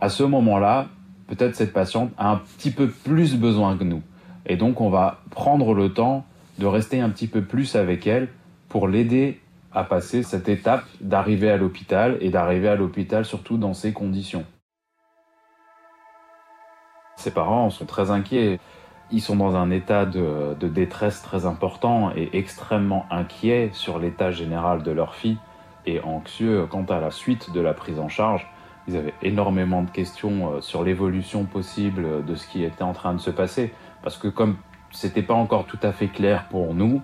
à 0.00 0.08
ce 0.08 0.22
moment-là, 0.22 0.88
peut-être 1.26 1.54
cette 1.54 1.72
patiente 1.72 2.10
a 2.16 2.30
un 2.30 2.36
petit 2.36 2.70
peu 2.70 2.88
plus 2.88 3.36
besoin 3.36 3.76
que 3.76 3.84
nous. 3.84 4.02
Et 4.46 4.56
donc, 4.56 4.80
on 4.80 4.90
va 4.90 5.22
prendre 5.30 5.74
le 5.74 5.92
temps 5.92 6.24
de 6.58 6.66
rester 6.66 7.00
un 7.00 7.10
petit 7.10 7.26
peu 7.26 7.42
plus 7.42 7.76
avec 7.76 8.06
elle 8.06 8.28
pour 8.68 8.88
l'aider 8.88 9.40
à 9.74 9.84
passer 9.84 10.22
cette 10.22 10.48
étape 10.48 10.84
d'arriver 11.00 11.50
à 11.50 11.56
l'hôpital 11.56 12.16
et 12.20 12.30
d'arriver 12.30 12.68
à 12.68 12.76
l'hôpital 12.76 13.24
surtout 13.24 13.58
dans 13.58 13.74
ces 13.74 13.92
conditions. 13.92 14.44
Ses 17.16 17.32
parents 17.32 17.70
sont 17.70 17.86
très 17.86 18.10
inquiets. 18.10 18.60
Ils 19.10 19.20
sont 19.20 19.36
dans 19.36 19.56
un 19.56 19.70
état 19.70 20.06
de, 20.06 20.54
détresse 20.60 21.22
très 21.22 21.46
important 21.46 22.10
et 22.16 22.30
extrêmement 22.32 23.06
inquiets 23.10 23.70
sur 23.72 23.98
l'état 23.98 24.30
général 24.30 24.82
de 24.82 24.90
leur 24.90 25.14
fille 25.14 25.38
et 25.86 26.00
anxieux 26.00 26.66
quant 26.66 26.84
à 26.84 27.00
la 27.00 27.10
suite 27.10 27.52
de 27.52 27.60
la 27.60 27.74
prise 27.74 27.98
en 27.98 28.08
charge. 28.08 28.46
Ils 28.88 28.96
avaient 28.96 29.14
énormément 29.22 29.82
de 29.82 29.90
questions 29.90 30.54
euh, 30.54 30.60
sur 30.60 30.82
l'évolution 30.82 31.44
possible 31.44 32.24
de 32.24 32.34
ce 32.34 32.46
qui 32.46 32.64
était 32.64 32.82
en 32.82 32.92
train 32.92 33.14
de 33.14 33.18
se 33.18 33.30
passer 33.30 33.72
parce 34.02 34.18
que 34.18 34.28
comme 34.28 34.56
c'était 34.90 35.22
pas 35.22 35.34
encore 35.34 35.64
tout 35.64 35.78
à 35.82 35.92
fait 35.92 36.08
clair 36.08 36.46
pour 36.50 36.74
nous, 36.74 37.00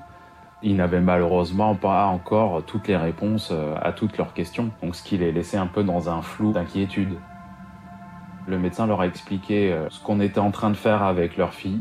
ils 0.62 0.76
n'avaient 0.76 1.00
malheureusement 1.00 1.74
pas 1.74 2.06
encore 2.06 2.62
toutes 2.64 2.88
les 2.88 2.96
réponses 2.96 3.50
euh, 3.50 3.74
à 3.80 3.92
toutes 3.92 4.18
leurs 4.18 4.34
questions, 4.34 4.70
donc 4.82 4.94
ce 4.94 5.02
qui 5.02 5.16
les 5.16 5.32
laissait 5.32 5.56
un 5.56 5.66
peu 5.66 5.82
dans 5.82 6.10
un 6.10 6.22
flou 6.22 6.52
d'inquiétude. 6.52 7.14
Le 8.46 8.58
médecin 8.58 8.86
leur 8.86 9.00
a 9.00 9.06
expliqué 9.06 9.72
euh, 9.72 9.88
ce 9.88 10.02
qu'on 10.02 10.20
était 10.20 10.40
en 10.40 10.50
train 10.50 10.70
de 10.70 10.76
faire 10.76 11.02
avec 11.02 11.36
leur 11.36 11.54
fille, 11.54 11.80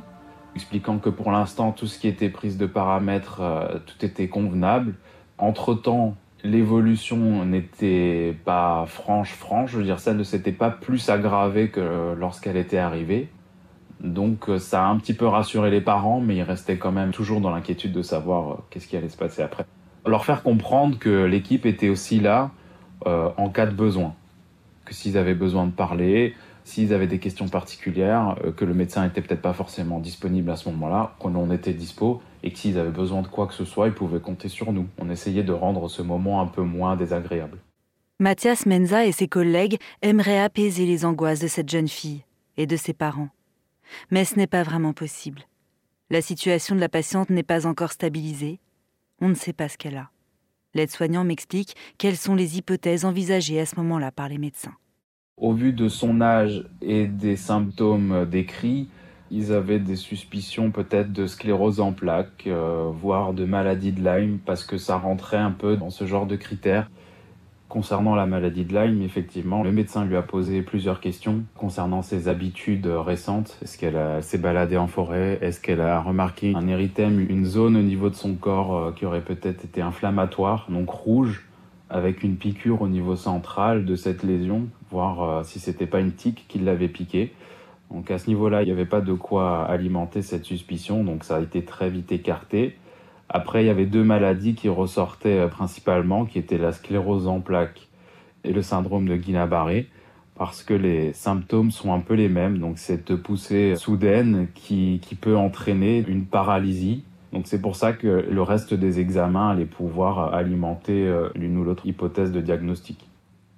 expliquant 0.55 0.97
que 0.97 1.09
pour 1.09 1.31
l'instant 1.31 1.71
tout 1.71 1.87
ce 1.87 1.99
qui 1.99 2.07
était 2.07 2.29
prise 2.29 2.57
de 2.57 2.65
paramètres, 2.65 3.41
euh, 3.41 3.79
tout 3.85 4.05
était 4.05 4.29
convenable. 4.29 4.95
Entre-temps, 5.37 6.15
l'évolution 6.43 7.45
n'était 7.45 8.37
pas 8.45 8.85
franche 8.87 9.33
franche, 9.33 9.71
je 9.71 9.77
veux 9.77 9.83
dire 9.83 9.99
ça 9.99 10.13
ne 10.13 10.23
s'était 10.23 10.53
pas 10.53 10.69
plus 10.69 11.09
aggravé 11.09 11.69
que 11.69 12.13
lorsqu'elle 12.17 12.57
était 12.57 12.77
arrivée. 12.77 13.29
Donc 14.01 14.49
euh, 14.49 14.59
ça 14.59 14.85
a 14.85 14.87
un 14.87 14.97
petit 14.97 15.13
peu 15.13 15.27
rassuré 15.27 15.69
les 15.69 15.81
parents, 15.81 16.21
mais 16.21 16.37
ils 16.37 16.43
restaient 16.43 16.77
quand 16.77 16.91
même 16.91 17.11
toujours 17.11 17.41
dans 17.41 17.49
l'inquiétude 17.49 17.91
de 17.91 18.01
savoir 18.01 18.51
euh, 18.51 18.55
qu'est-ce 18.69 18.87
qui 18.87 18.95
allait 18.95 19.09
se 19.09 19.17
passer 19.17 19.41
après. 19.41 19.65
Leur 20.05 20.25
faire 20.25 20.41
comprendre 20.41 20.97
que 20.97 21.25
l'équipe 21.25 21.65
était 21.65 21.89
aussi 21.89 22.19
là 22.19 22.51
euh, 23.05 23.29
en 23.37 23.49
cas 23.49 23.65
de 23.65 23.73
besoin, 23.73 24.13
que 24.85 24.93
s'ils 24.93 25.17
avaient 25.17 25.35
besoin 25.35 25.65
de 25.65 25.71
parler, 25.71 26.35
s'ils 26.63 26.93
avaient 26.93 27.07
des 27.07 27.19
questions 27.19 27.49
particulières, 27.49 28.35
que 28.55 28.63
le 28.63 28.73
médecin 28.73 29.05
était 29.05 29.21
peut-être 29.21 29.41
pas 29.41 29.53
forcément 29.53 29.99
disponible 29.99 30.49
à 30.51 30.55
ce 30.55 30.69
moment-là, 30.69 31.15
qu'on 31.19 31.51
était 31.51 31.73
dispo, 31.73 32.21
et 32.43 32.51
que 32.51 32.57
s'ils 32.57 32.77
avaient 32.77 32.89
besoin 32.89 33.21
de 33.21 33.27
quoi 33.27 33.47
que 33.47 33.53
ce 33.53 33.65
soit, 33.65 33.87
ils 33.87 33.93
pouvaient 33.93 34.19
compter 34.19 34.49
sur 34.49 34.71
nous. 34.71 34.87
On 34.99 35.09
essayait 35.09 35.43
de 35.43 35.51
rendre 35.51 35.89
ce 35.89 36.01
moment 36.01 36.41
un 36.41 36.47
peu 36.47 36.61
moins 36.61 36.95
désagréable. 36.95 37.57
Mathias 38.19 38.65
Menza 38.65 39.05
et 39.05 39.11
ses 39.11 39.27
collègues 39.27 39.77
aimeraient 40.01 40.39
apaiser 40.39 40.85
les 40.85 41.05
angoisses 41.05 41.39
de 41.39 41.47
cette 41.47 41.69
jeune 41.69 41.87
fille 41.87 42.23
et 42.57 42.67
de 42.67 42.75
ses 42.75 42.93
parents. 42.93 43.29
Mais 44.11 44.25
ce 44.25 44.35
n'est 44.35 44.47
pas 44.47 44.63
vraiment 44.63 44.93
possible. 44.93 45.41
La 46.09 46.21
situation 46.21 46.75
de 46.75 46.79
la 46.79 46.89
patiente 46.89 47.29
n'est 47.29 47.43
pas 47.43 47.67
encore 47.67 47.91
stabilisée. 47.91 48.59
On 49.21 49.29
ne 49.29 49.35
sait 49.35 49.53
pas 49.53 49.69
ce 49.69 49.77
qu'elle 49.77 49.97
a. 49.97 50.09
L'aide-soignant 50.73 51.23
m'explique 51.23 51.75
quelles 51.97 52.17
sont 52.17 52.35
les 52.35 52.57
hypothèses 52.57 53.05
envisagées 53.05 53.59
à 53.59 53.65
ce 53.65 53.75
moment-là 53.77 54.11
par 54.11 54.29
les 54.29 54.37
médecins. 54.37 54.75
Au 55.37 55.53
vu 55.53 55.73
de 55.73 55.87
son 55.87 56.21
âge 56.21 56.67
et 56.81 57.07
des 57.07 57.35
symptômes 57.35 58.27
décrits, 58.29 58.89
Ils 59.31 59.53
avaient 59.53 59.79
des 59.79 59.95
suspicions 59.95 60.71
peut-être 60.71 61.13
de 61.13 61.27
sclérose 61.27 61.79
en 61.79 61.93
plaques, 61.93 62.47
euh, 62.47 62.89
voire 62.91 63.33
de 63.33 63.45
maladie 63.45 63.91
de 63.91 64.03
Lyme, 64.03 64.39
parce 64.43 64.63
que 64.63 64.77
ça 64.77 64.97
rentrait 64.97 65.37
un 65.37 65.51
peu 65.51 65.77
dans 65.77 65.91
ce 65.91 66.07
genre 66.07 66.25
de 66.25 66.35
critères. 66.35 66.89
Concernant 67.69 68.15
la 68.15 68.25
maladie 68.25 68.65
de 68.65 68.73
Lyme, 68.73 69.03
effectivement, 69.03 69.61
le 69.61 69.71
médecin 69.71 70.03
lui 70.03 70.15
a 70.15 70.23
posé 70.23 70.63
plusieurs 70.63 70.99
questions 70.99 71.43
concernant 71.55 72.01
ses 72.01 72.27
habitudes 72.27 72.87
récentes. 72.87 73.59
Est-ce 73.61 73.77
qu'elle 73.77 74.23
s'est 74.23 74.39
baladée 74.39 74.77
en 74.77 74.87
forêt? 74.87 75.37
Est-ce 75.43 75.61
qu'elle 75.61 75.81
a 75.81 76.01
remarqué 76.01 76.53
un 76.55 76.67
érythème, 76.67 77.23
une 77.29 77.45
zone 77.45 77.77
au 77.77 77.83
niveau 77.83 78.09
de 78.09 78.15
son 78.15 78.33
corps 78.33 78.75
euh, 78.75 78.91
qui 78.91 79.05
aurait 79.05 79.21
peut-être 79.21 79.65
été 79.65 79.83
inflammatoire, 79.83 80.65
donc 80.69 80.89
rouge, 80.89 81.47
avec 81.91 82.23
une 82.23 82.37
piqûre 82.37 82.81
au 82.81 82.87
niveau 82.87 83.15
central 83.15 83.85
de 83.85 83.95
cette 83.95 84.23
lésion, 84.23 84.67
voir 84.89 85.21
euh, 85.21 85.43
si 85.43 85.59
c'était 85.59 85.85
pas 85.85 85.99
une 85.99 86.13
tique 86.13 86.45
qui 86.47 86.57
l'avait 86.57 86.87
piqué. 86.87 87.31
Donc 87.91 88.09
à 88.09 88.17
ce 88.17 88.29
niveau-là, 88.29 88.63
il 88.63 88.65
n'y 88.65 88.71
avait 88.71 88.85
pas 88.85 89.01
de 89.01 89.13
quoi 89.13 89.63
alimenter 89.65 90.23
cette 90.23 90.45
suspicion, 90.45 91.03
donc 91.03 91.23
ça 91.23 91.35
a 91.35 91.39
été 91.39 91.63
très 91.63 91.91
vite 91.91 92.11
écarté. 92.11 92.78
Après, 93.29 93.63
il 93.63 93.67
y 93.67 93.69
avait 93.69 93.85
deux 93.85 94.03
maladies 94.03 94.55
qui 94.55 94.69
ressortaient 94.69 95.39
euh, 95.39 95.47
principalement, 95.47 96.25
qui 96.25 96.39
étaient 96.39 96.57
la 96.57 96.71
sclérose 96.71 97.27
en 97.27 97.39
plaques 97.39 97.87
et 98.43 98.51
le 98.51 98.61
syndrome 98.63 99.07
de 99.07 99.15
Guillain-Barré, 99.15 99.87
parce 100.35 100.63
que 100.63 100.73
les 100.73 101.13
symptômes 101.13 101.69
sont 101.69 101.93
un 101.93 101.99
peu 101.99 102.15
les 102.15 102.29
mêmes. 102.29 102.57
Donc 102.57 102.79
cette 102.79 103.15
poussée 103.15 103.75
soudaine 103.75 104.47
qui, 104.55 104.99
qui 105.01 105.15
peut 105.15 105.37
entraîner 105.37 106.03
une 106.07 106.25
paralysie. 106.25 107.03
Donc 107.31 107.45
c'est 107.45 107.61
pour 107.61 107.75
ça 107.75 107.93
que 107.93 108.25
le 108.29 108.41
reste 108.41 108.73
des 108.73 108.99
examens 108.99 109.51
allait 109.51 109.65
pouvoir 109.65 110.33
alimenter 110.33 111.07
euh, 111.07 111.29
l'une 111.35 111.57
ou 111.57 111.63
l'autre 111.63 111.85
hypothèse 111.85 112.31
de 112.31 112.41
diagnostic. 112.41 113.07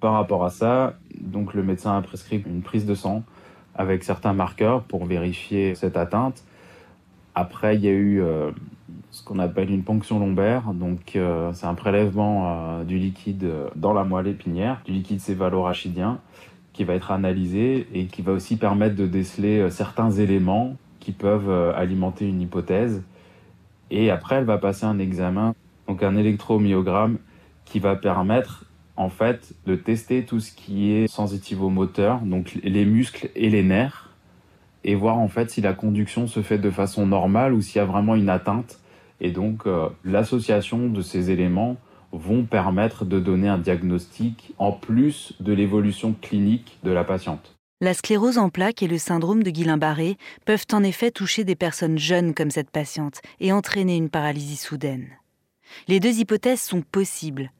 Par 0.00 0.14
rapport 0.14 0.44
à 0.44 0.50
ça, 0.50 0.98
donc 1.18 1.54
le 1.54 1.62
médecin 1.62 1.96
a 1.96 2.02
prescrit 2.02 2.42
une 2.44 2.60
prise 2.60 2.84
de 2.84 2.94
sang 2.94 3.22
avec 3.74 4.04
certains 4.04 4.34
marqueurs 4.34 4.82
pour 4.82 5.06
vérifier 5.06 5.74
cette 5.74 5.96
atteinte. 5.96 6.42
Après, 7.34 7.76
il 7.76 7.84
y 7.84 7.88
a 7.88 7.92
eu 7.92 8.20
euh, 8.20 8.50
ce 9.12 9.22
qu'on 9.22 9.38
appelle 9.38 9.70
une 9.70 9.84
ponction 9.84 10.18
lombaire. 10.18 10.72
Donc, 10.72 11.14
euh, 11.14 11.52
c'est 11.52 11.66
un 11.66 11.74
prélèvement 11.74 12.44
euh, 12.46 12.84
du 12.84 12.98
liquide 12.98 13.46
dans 13.76 13.92
la 13.92 14.04
moelle 14.04 14.26
épinière, 14.26 14.80
du 14.84 14.92
liquide 14.92 15.20
céphalo-rachidien, 15.20 16.18
qui 16.72 16.84
va 16.84 16.94
être 16.94 17.12
analysé 17.12 17.86
et 17.92 18.06
qui 18.06 18.22
va 18.22 18.32
aussi 18.32 18.56
permettre 18.56 18.96
de 18.96 19.06
déceler 19.06 19.58
euh, 19.58 19.70
certains 19.70 20.10
éléments 20.10 20.76
qui 20.98 21.12
peuvent 21.12 21.50
alimenter 21.76 22.28
une 22.28 22.40
hypothèse. 22.40 23.02
Et 23.90 24.10
après, 24.10 24.36
elle 24.36 24.44
va 24.44 24.56
passer 24.56 24.86
un 24.86 25.00
examen, 25.00 25.52
donc 25.88 26.02
un 26.02 26.16
électromyogramme, 26.16 27.18
qui 27.64 27.80
va 27.80 27.96
permettre 27.96 28.66
en 28.96 29.08
fait 29.08 29.52
de 29.66 29.74
tester 29.74 30.24
tout 30.24 30.38
ce 30.38 30.52
qui 30.52 30.92
est 30.92 31.08
sensitivo-moteur, 31.08 32.20
donc 32.20 32.56
les 32.62 32.84
muscles 32.84 33.30
et 33.34 33.50
les 33.50 33.64
nerfs, 33.64 34.10
et 34.84 34.94
voir 34.94 35.18
en 35.18 35.26
fait 35.26 35.50
si 35.50 35.60
la 35.60 35.72
conduction 35.72 36.28
se 36.28 36.40
fait 36.40 36.58
de 36.58 36.70
façon 36.70 37.04
normale 37.04 37.52
ou 37.52 37.60
s'il 37.60 37.78
y 37.78 37.80
a 37.80 37.84
vraiment 37.84 38.14
une 38.14 38.28
atteinte 38.28 38.78
et 39.22 39.30
donc, 39.30 39.66
euh, 39.66 39.88
l'association 40.04 40.88
de 40.88 41.00
ces 41.00 41.30
éléments 41.30 41.76
vont 42.10 42.44
permettre 42.44 43.04
de 43.04 43.20
donner 43.20 43.48
un 43.48 43.56
diagnostic 43.56 44.52
en 44.58 44.72
plus 44.72 45.32
de 45.40 45.52
l'évolution 45.52 46.14
clinique 46.20 46.78
de 46.82 46.90
la 46.90 47.04
patiente. 47.04 47.54
La 47.80 47.94
sclérose 47.94 48.36
en 48.36 48.50
plaques 48.50 48.82
et 48.82 48.88
le 48.88 48.98
syndrome 48.98 49.44
de 49.44 49.50
Guillain-Barré 49.50 50.16
peuvent 50.44 50.66
en 50.72 50.82
effet 50.82 51.10
toucher 51.10 51.44
des 51.44 51.54
personnes 51.54 51.98
jeunes 51.98 52.34
comme 52.34 52.50
cette 52.50 52.70
patiente 52.70 53.20
et 53.40 53.52
entraîner 53.52 53.96
une 53.96 54.10
paralysie 54.10 54.56
soudaine. 54.56 55.08
Les 55.86 56.00
deux 56.00 56.18
hypothèses 56.18 56.60
sont 56.60 56.82
possibles, 56.82 57.52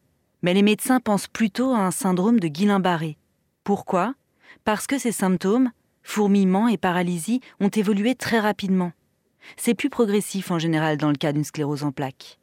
mais 0.42 0.54
les 0.54 0.62
médecins 0.62 1.00
pensent 1.00 1.28
plutôt 1.28 1.73
à 1.73 1.78
un 1.78 1.90
syndrome 1.92 2.40
de 2.40 2.49
Guillain-Barré. 2.49 3.16
Pourquoi? 3.64 4.14
Parce 4.64 4.88
que 4.88 4.99
ces 4.99 5.12
symptômes, 5.12 5.71
fourmillement 6.02 6.66
et 6.66 6.76
paralysie, 6.76 7.40
ont 7.61 7.69
évolué 7.69 8.16
très 8.16 8.40
rapidement. 8.40 8.92
C'est 9.57 9.75
plus 9.75 9.91
progressif 9.91 10.51
en 10.51 10.59
général 10.59 10.97
dans 10.97 11.11
le 11.11 11.17
cas 11.17 11.33
d'une 11.33 11.45
sclérose 11.45 11.85
en 11.85 11.93
plaques. 11.93 12.39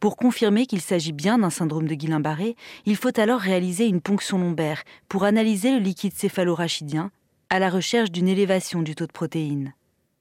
Pour 0.00 0.16
confirmer 0.16 0.66
qu'il 0.66 0.80
s'agit 0.80 1.12
bien 1.12 1.38
d'un 1.38 1.50
syndrome 1.50 1.88
de 1.88 1.94
Guillain-Barré, 1.94 2.54
il 2.86 2.94
faut 2.94 3.18
alors 3.18 3.40
réaliser 3.40 3.86
une 3.86 4.00
ponction 4.00 4.38
lombaire 4.38 4.84
pour 5.08 5.24
analyser 5.24 5.72
le 5.72 5.82
liquide 5.82 6.14
céphalorachidien 6.14 7.10
à 7.50 7.58
la 7.58 7.68
recherche 7.68 8.12
d'une 8.12 8.28
élévation 8.28 8.82
du 8.82 8.94
taux 8.94 9.06
de 9.06 9.12
protéines. 9.12 9.74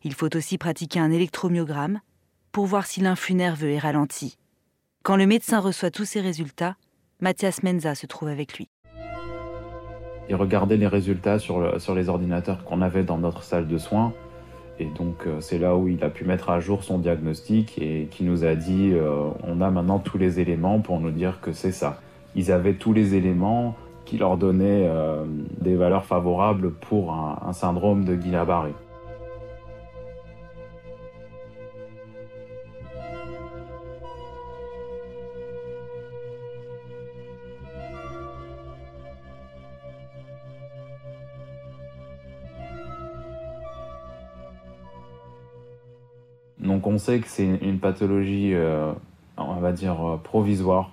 Il 0.03 0.13
faut 0.13 0.35
aussi 0.35 0.57
pratiquer 0.57 0.99
un 0.99 1.11
électromyogramme 1.11 1.99
pour 2.51 2.65
voir 2.65 2.87
si 2.87 3.01
l'influx 3.01 3.35
nerveux 3.35 3.69
est 3.69 3.79
ralenti. 3.79 4.37
Quand 5.03 5.15
le 5.15 5.27
médecin 5.27 5.59
reçoit 5.59 5.91
tous 5.91 6.05
ces 6.05 6.21
résultats, 6.21 6.75
Mathias 7.19 7.61
Menza 7.61 7.93
se 7.93 8.07
trouve 8.07 8.29
avec 8.29 8.57
lui. 8.57 8.69
Il 10.29 10.35
regardait 10.35 10.77
les 10.77 10.87
résultats 10.87 11.39
sur, 11.39 11.79
sur 11.79 11.93
les 11.93 12.09
ordinateurs 12.09 12.63
qu'on 12.63 12.81
avait 12.81 13.03
dans 13.03 13.17
notre 13.17 13.43
salle 13.43 13.67
de 13.67 13.77
soins 13.77 14.13
et 14.79 14.85
donc 14.85 15.25
euh, 15.25 15.41
c'est 15.41 15.57
là 15.57 15.75
où 15.75 15.87
il 15.87 16.03
a 16.03 16.09
pu 16.09 16.23
mettre 16.23 16.49
à 16.49 16.59
jour 16.59 16.83
son 16.83 16.99
diagnostic 16.99 17.77
et 17.81 18.07
qui 18.11 18.23
nous 18.23 18.45
a 18.45 18.55
dit 18.55 18.91
euh, 18.93 19.29
on 19.43 19.61
a 19.61 19.71
maintenant 19.71 19.99
tous 19.99 20.17
les 20.17 20.39
éléments 20.39 20.79
pour 20.79 20.99
nous 20.99 21.11
dire 21.11 21.39
que 21.41 21.51
c'est 21.51 21.71
ça. 21.71 21.99
Ils 22.35 22.51
avaient 22.51 22.75
tous 22.75 22.93
les 22.93 23.15
éléments 23.15 23.75
qui 24.05 24.17
leur 24.17 24.37
donnaient 24.37 24.87
euh, 24.87 25.25
des 25.59 25.75
valeurs 25.75 26.05
favorables 26.05 26.71
pour 26.71 27.13
un, 27.13 27.39
un 27.45 27.53
syndrome 27.53 28.05
de 28.05 28.15
Guillain-Barré. 28.15 28.73
Donc 46.77 46.85
on 46.85 46.99
sait 46.99 47.17
que 47.17 47.27
c'est 47.27 47.43
une 47.43 47.79
pathologie, 47.79 48.51
euh, 48.53 48.91
on 49.35 49.55
va 49.55 49.71
dire, 49.71 49.95
euh, 50.07 50.17
provisoire. 50.23 50.91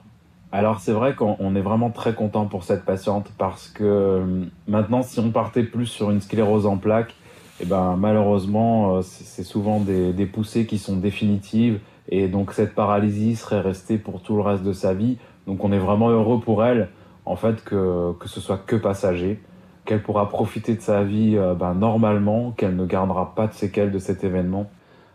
Alors 0.51 0.81
c'est 0.81 0.93
vrai 0.93 1.15
qu'on 1.15 1.55
est 1.55 1.61
vraiment 1.61 1.91
très 1.91 2.15
content 2.15 2.47
pour 2.47 2.65
cette 2.65 2.87
patiente 2.87 3.31
parce 3.37 3.69
que 3.69 3.85
euh, 3.85 4.45
maintenant 4.67 5.03
si 5.03 5.21
on 5.21 5.31
partait 5.31 5.63
plus 5.63 5.85
sur 5.85 6.11
une 6.11 6.23
sclérose 6.23 6.65
en 6.65 6.79
plaques, 6.79 7.15
eh 7.61 7.67
ben, 7.67 7.97
malheureusement 7.99 9.03
c'est 9.03 9.43
souvent 9.43 9.79
des, 9.79 10.15
des, 10.15 10.25
poussées 10.25 10.65
qui 10.65 10.79
sont 10.79 10.97
définitives 10.97 11.81
et 12.09 12.29
donc 12.29 12.53
cette 12.53 12.75
paralysie 12.75 13.37
serait 13.37 13.61
restée 13.61 13.99
pour 13.99 14.23
tout 14.23 14.37
le 14.37 14.43
reste 14.43 14.63
de 14.63 14.73
sa 14.73 14.95
vie. 14.95 15.19
Donc 15.47 15.63
on 15.65 15.71
est 15.71 15.79
vraiment 15.79 16.09
heureux 16.09 16.41
pour 16.41 16.65
elle 16.65 16.89
en 17.27 17.37
fait 17.37 17.63
que, 17.63 18.15
que 18.19 18.29
ce 18.31 18.41
soit 18.41 18.57
que 18.57 18.77
passager, 18.77 19.39
qu'elle 19.85 20.03
pourra 20.03 20.31
profiter 20.31 20.75
de 20.77 20.81
sa 20.81 21.05
vie 21.05 21.39
ben, 21.59 21.75
normalement, 21.75 22.53
qu'elle 22.53 22.75
ne 22.75 22.87
gardera 22.87 23.35
pas 23.35 23.49
de 23.49 23.53
séquelles 23.53 23.93
de 23.93 23.99
cet 23.99 24.25
événement. 24.25 24.71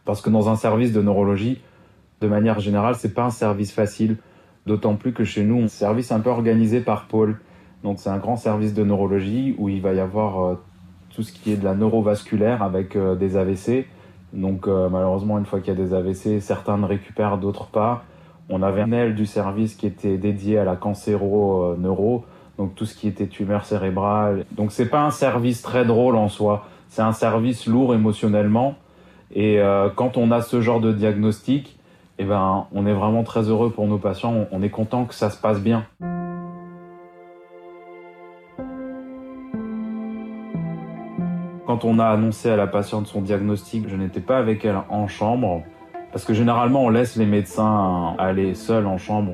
Parce 0.05 0.21
que 0.21 0.29
dans 0.29 0.49
un 0.49 0.55
service 0.55 0.93
de 0.93 1.01
neurologie, 1.01 1.61
de 2.21 2.27
manière 2.27 2.59
générale, 2.59 2.95
c'est 2.95 3.13
pas 3.13 3.23
un 3.23 3.29
service 3.29 3.71
facile. 3.71 4.17
D'autant 4.65 4.95
plus 4.95 5.13
que 5.13 5.23
chez 5.23 5.43
nous, 5.43 5.63
un 5.63 5.67
service 5.67 6.11
un 6.11 6.19
peu 6.19 6.29
organisé 6.29 6.81
par 6.81 7.05
pôle. 7.05 7.39
Donc 7.83 7.97
c'est 7.99 8.09
un 8.09 8.17
grand 8.17 8.35
service 8.35 8.73
de 8.73 8.83
neurologie 8.83 9.55
où 9.57 9.69
il 9.69 9.81
va 9.81 9.93
y 9.93 9.99
avoir 9.99 10.43
euh, 10.43 10.55
tout 11.15 11.23
ce 11.23 11.31
qui 11.31 11.51
est 11.51 11.55
de 11.55 11.63
la 11.63 11.75
neurovasculaire 11.75 12.61
avec 12.61 12.95
euh, 12.95 13.15
des 13.15 13.37
AVC. 13.37 13.87
Donc 14.33 14.67
euh, 14.67 14.89
malheureusement, 14.89 15.37
une 15.39 15.45
fois 15.45 15.59
qu'il 15.59 15.73
y 15.73 15.77
a 15.77 15.81
des 15.81 15.93
AVC, 15.93 16.41
certains 16.41 16.77
ne 16.77 16.85
récupèrent, 16.85 17.37
d'autres 17.37 17.67
pas. 17.67 18.03
On 18.49 18.61
avait 18.63 18.81
un 18.81 18.91
aile 18.91 19.15
du 19.15 19.25
service 19.25 19.75
qui 19.75 19.87
était 19.87 20.17
dédié 20.17 20.57
à 20.57 20.63
la 20.63 20.75
cancéro-neuro, 20.75 22.25
donc 22.57 22.75
tout 22.75 22.85
ce 22.85 22.95
qui 22.95 23.07
était 23.07 23.27
tumeur 23.27 23.63
cérébrale. 23.65 24.45
Donc 24.51 24.71
c'est 24.71 24.89
pas 24.89 25.01
un 25.01 25.11
service 25.11 25.61
très 25.61 25.85
drôle 25.85 26.15
en 26.15 26.29
soi. 26.29 26.65
C'est 26.89 27.03
un 27.03 27.11
service 27.13 27.67
lourd 27.67 27.93
émotionnellement 27.93 28.75
et 29.33 29.59
euh, 29.59 29.89
quand 29.95 30.17
on 30.17 30.31
a 30.31 30.41
ce 30.41 30.61
genre 30.61 30.79
de 30.79 30.91
diagnostic, 30.91 31.77
eh 32.17 32.25
ben, 32.25 32.67
on 32.73 32.85
est 32.85 32.93
vraiment 32.93 33.23
très 33.23 33.49
heureux 33.49 33.71
pour 33.71 33.87
nos 33.87 33.97
patients. 33.97 34.47
On 34.51 34.61
est 34.61 34.69
content 34.69 35.05
que 35.05 35.13
ça 35.13 35.29
se 35.29 35.39
passe 35.39 35.61
bien. 35.61 35.85
Quand 41.65 41.85
on 41.85 41.99
a 41.99 42.05
annoncé 42.07 42.49
à 42.49 42.55
la 42.55 42.65
patiente 42.65 43.07
son 43.07 43.21
diagnostic, 43.21 43.87
je 43.87 43.95
n'étais 43.95 44.21
pas 44.21 44.39
avec 44.39 44.65
elle 44.65 44.79
en 44.89 45.07
chambre, 45.07 45.61
parce 46.11 46.25
que 46.25 46.33
généralement 46.33 46.83
on 46.83 46.89
laisse 46.89 47.15
les 47.15 47.27
médecins 47.27 48.15
aller 48.17 48.55
seuls 48.55 48.87
en 48.87 48.97
chambre. 48.97 49.33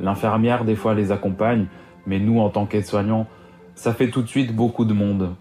L'infirmière 0.00 0.64
des 0.64 0.76
fois 0.76 0.94
les 0.94 1.12
accompagne, 1.12 1.66
mais 2.06 2.18
nous 2.18 2.40
en 2.40 2.48
tant 2.48 2.64
qu'aides-soignants, 2.64 3.26
ça 3.74 3.92
fait 3.92 4.08
tout 4.08 4.22
de 4.22 4.28
suite 4.28 4.56
beaucoup 4.56 4.86
de 4.86 4.94
monde. 4.94 5.34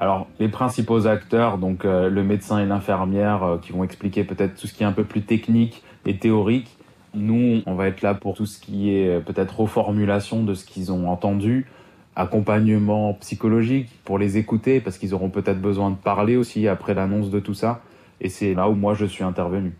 Alors, 0.00 0.28
les 0.38 0.48
principaux 0.48 1.08
acteurs, 1.08 1.58
donc 1.58 1.84
euh, 1.84 2.08
le 2.08 2.22
médecin 2.22 2.60
et 2.60 2.66
l'infirmière, 2.66 3.42
euh, 3.42 3.58
qui 3.58 3.72
vont 3.72 3.82
expliquer 3.82 4.22
peut-être 4.22 4.54
tout 4.54 4.68
ce 4.68 4.74
qui 4.74 4.84
est 4.84 4.86
un 4.86 4.92
peu 4.92 5.02
plus 5.02 5.22
technique 5.22 5.82
et 6.06 6.16
théorique. 6.16 6.76
Nous, 7.14 7.62
on 7.66 7.74
va 7.74 7.88
être 7.88 8.02
là 8.02 8.14
pour 8.14 8.36
tout 8.36 8.46
ce 8.46 8.60
qui 8.60 8.94
est 8.94 9.08
euh, 9.08 9.20
peut-être 9.20 9.58
reformulation 9.58 10.44
de 10.44 10.54
ce 10.54 10.64
qu'ils 10.64 10.92
ont 10.92 11.10
entendu, 11.10 11.66
accompagnement 12.14 13.14
psychologique 13.14 13.88
pour 14.04 14.18
les 14.18 14.36
écouter, 14.36 14.80
parce 14.80 14.98
qu'ils 14.98 15.14
auront 15.14 15.30
peut-être 15.30 15.60
besoin 15.60 15.90
de 15.90 15.96
parler 15.96 16.36
aussi 16.36 16.68
après 16.68 16.94
l'annonce 16.94 17.30
de 17.30 17.40
tout 17.40 17.54
ça. 17.54 17.80
Et 18.20 18.28
c'est 18.28 18.54
là 18.54 18.68
où 18.68 18.76
moi 18.76 18.94
je 18.94 19.04
suis 19.04 19.24
intervenu. 19.24 19.72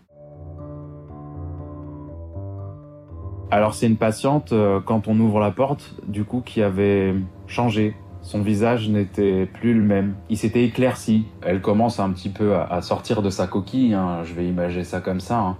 Alors 3.51 3.73
c'est 3.73 3.87
une 3.87 3.97
patiente, 3.97 4.53
quand 4.85 5.07
on 5.07 5.17
ouvre 5.19 5.39
la 5.39 5.51
porte, 5.51 5.95
du 6.07 6.25
coup, 6.25 6.41
qui 6.41 6.61
avait 6.61 7.15
changé 7.47 7.95
Son 8.29 8.43
visage 8.43 8.89
n'était 8.89 9.47
plus 9.47 9.73
le 9.73 9.81
même. 9.81 10.13
Il 10.29 10.37
s'était 10.37 10.63
éclairci. 10.63 11.25
Elle 11.41 11.61
commence 11.61 11.99
un 11.99 12.11
petit 12.11 12.29
peu 12.29 12.53
à, 12.57 12.79
sortir 12.83 13.23
de 13.23 13.31
sa 13.31 13.47
coquille, 13.47 13.95
hein, 13.95 14.19
je 14.23 14.35
vais 14.35 14.45
imaginer 14.45 14.83
ça 14.83 14.99
comme 15.01 15.19
ça, 15.19 15.39
hein, 15.39 15.57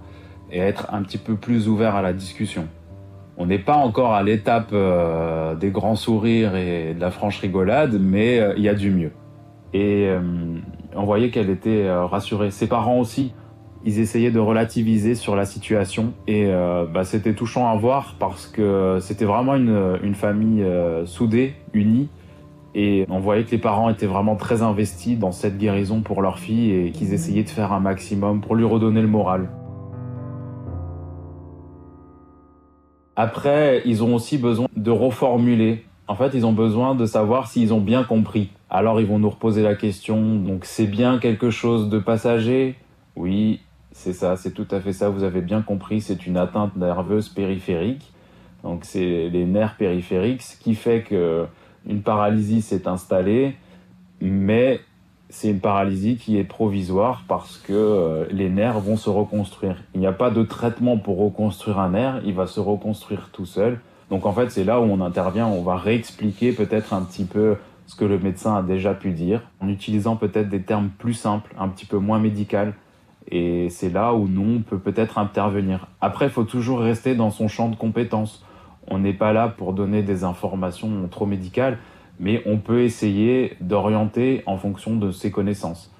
et 0.52 0.60
à 0.60 0.68
être 0.68 0.86
un 0.94 1.02
petit 1.02 1.18
peu 1.18 1.34
plus 1.34 1.66
ouvert 1.66 1.96
à 1.96 2.02
la 2.02 2.12
discussion. 2.12 2.68
On 3.38 3.46
n'est 3.46 3.58
pas 3.58 3.74
encore 3.74 4.14
à 4.14 4.22
l'étape 4.22 4.68
euh, 4.72 5.56
des 5.56 5.72
grands 5.72 5.96
sourires 5.96 6.54
et 6.54 6.94
de 6.94 7.00
la 7.00 7.10
franche 7.10 7.40
rigolade, 7.40 7.98
mais 8.00 8.38
euh, 8.38 8.54
il 8.56 8.62
y 8.62 8.68
a 8.68 8.74
du 8.74 8.92
mieux. 8.92 9.10
Et 9.74 10.06
euh, 10.06 10.20
on 10.94 11.02
voyait 11.02 11.30
qu'elle 11.30 11.50
était 11.50 11.90
rassurée. 11.90 12.52
Ses 12.52 12.68
parents 12.68 13.00
aussi, 13.00 13.32
ils 13.84 13.98
essayaient 13.98 14.30
de 14.30 14.38
relativiser 14.38 15.16
sur 15.16 15.34
la 15.34 15.44
situation 15.44 16.12
et 16.28 16.48
bah, 16.92 17.02
c'était 17.02 17.34
touchant 17.34 17.68
à 17.68 17.76
voir 17.76 18.14
parce 18.20 18.46
que 18.46 18.98
c'était 19.00 19.24
vraiment 19.24 19.56
une, 19.56 19.98
une 20.04 20.14
famille 20.14 20.64
soudée, 21.06 21.54
unie 21.72 22.10
et 22.74 23.04
on 23.08 23.18
voyait 23.18 23.44
que 23.44 23.50
les 23.50 23.58
parents 23.58 23.90
étaient 23.90 24.06
vraiment 24.06 24.36
très 24.36 24.62
investis 24.62 25.18
dans 25.18 25.32
cette 25.32 25.58
guérison 25.58 26.02
pour 26.02 26.22
leur 26.22 26.38
fille 26.38 26.72
et 26.72 26.90
qu'ils 26.92 27.12
essayaient 27.12 27.42
de 27.42 27.48
faire 27.48 27.72
un 27.72 27.80
maximum 27.80 28.40
pour 28.40 28.54
lui 28.54 28.64
redonner 28.64 29.02
le 29.02 29.08
moral. 29.08 29.48
Après, 33.16 33.82
ils 33.84 34.02
ont 34.02 34.14
aussi 34.14 34.38
besoin 34.38 34.68
de 34.76 34.90
reformuler. 34.90 35.84
En 36.08 36.14
fait, 36.14 36.30
ils 36.32 36.46
ont 36.46 36.52
besoin 36.52 36.94
de 36.94 37.06
savoir 37.06 37.48
s'ils 37.48 37.74
ont 37.74 37.80
bien 37.80 38.04
compris. 38.04 38.50
Alors, 38.70 39.00
ils 39.00 39.06
vont 39.06 39.18
nous 39.18 39.28
reposer 39.28 39.62
la 39.62 39.74
question. 39.74 40.36
Donc, 40.36 40.64
c'est 40.64 40.86
bien 40.86 41.18
quelque 41.18 41.50
chose 41.50 41.90
de 41.90 41.98
passager? 41.98 42.76
Oui, 43.16 43.60
c'est 43.92 44.12
ça, 44.12 44.36
c'est 44.36 44.52
tout 44.52 44.66
à 44.70 44.80
fait 44.80 44.92
ça. 44.92 45.10
Vous 45.10 45.24
avez 45.24 45.40
bien 45.40 45.60
compris, 45.60 46.00
c'est 46.00 46.26
une 46.26 46.36
atteinte 46.36 46.76
nerveuse 46.76 47.28
périphérique. 47.28 48.12
Donc, 48.62 48.84
c'est 48.84 49.28
les 49.28 49.44
nerfs 49.44 49.76
périphériques, 49.76 50.42
ce 50.42 50.56
qui 50.56 50.74
fait 50.74 51.02
que 51.02 51.46
une 51.90 52.02
paralysie 52.02 52.62
s'est 52.62 52.86
installée, 52.86 53.56
mais 54.20 54.80
c'est 55.28 55.48
une 55.48 55.60
paralysie 55.60 56.16
qui 56.16 56.38
est 56.38 56.44
provisoire 56.44 57.24
parce 57.28 57.56
que 57.58 57.72
euh, 57.72 58.26
les 58.30 58.48
nerfs 58.48 58.80
vont 58.80 58.96
se 58.96 59.10
reconstruire. 59.10 59.76
Il 59.94 60.00
n'y 60.00 60.06
a 60.06 60.12
pas 60.12 60.30
de 60.30 60.42
traitement 60.42 60.98
pour 60.98 61.18
reconstruire 61.18 61.78
un 61.78 61.90
nerf, 61.90 62.20
il 62.24 62.34
va 62.34 62.46
se 62.46 62.60
reconstruire 62.60 63.30
tout 63.32 63.46
seul. 63.46 63.80
Donc 64.10 64.26
en 64.26 64.32
fait, 64.32 64.50
c'est 64.50 64.64
là 64.64 64.80
où 64.80 64.84
on 64.84 65.00
intervient, 65.00 65.46
on 65.46 65.62
va 65.62 65.76
réexpliquer 65.76 66.52
peut-être 66.52 66.92
un 66.92 67.02
petit 67.02 67.24
peu 67.24 67.56
ce 67.86 67.96
que 67.96 68.04
le 68.04 68.18
médecin 68.18 68.56
a 68.56 68.62
déjà 68.62 68.94
pu 68.94 69.10
dire, 69.10 69.42
en 69.60 69.68
utilisant 69.68 70.16
peut-être 70.16 70.48
des 70.48 70.62
termes 70.62 70.90
plus 70.98 71.14
simples, 71.14 71.54
un 71.58 71.68
petit 71.68 71.86
peu 71.86 71.98
moins 71.98 72.20
médical. 72.20 72.74
Et 73.28 73.68
c'est 73.68 73.90
là 73.90 74.14
où 74.14 74.28
nous, 74.28 74.58
on 74.58 74.62
peut 74.62 74.78
peut-être 74.78 75.18
intervenir. 75.18 75.88
Après, 76.00 76.26
il 76.26 76.30
faut 76.30 76.44
toujours 76.44 76.80
rester 76.80 77.14
dans 77.14 77.30
son 77.30 77.48
champ 77.48 77.68
de 77.68 77.76
compétences. 77.76 78.44
On 78.90 78.98
n'est 78.98 79.14
pas 79.14 79.32
là 79.32 79.48
pour 79.48 79.72
donner 79.72 80.02
des 80.02 80.24
informations 80.24 81.08
trop 81.08 81.26
médicales, 81.26 81.78
mais 82.18 82.42
on 82.44 82.58
peut 82.58 82.82
essayer 82.82 83.56
d'orienter 83.60 84.42
en 84.46 84.58
fonction 84.58 84.96
de 84.96 85.10
ses 85.12 85.30
connaissances. 85.30 85.94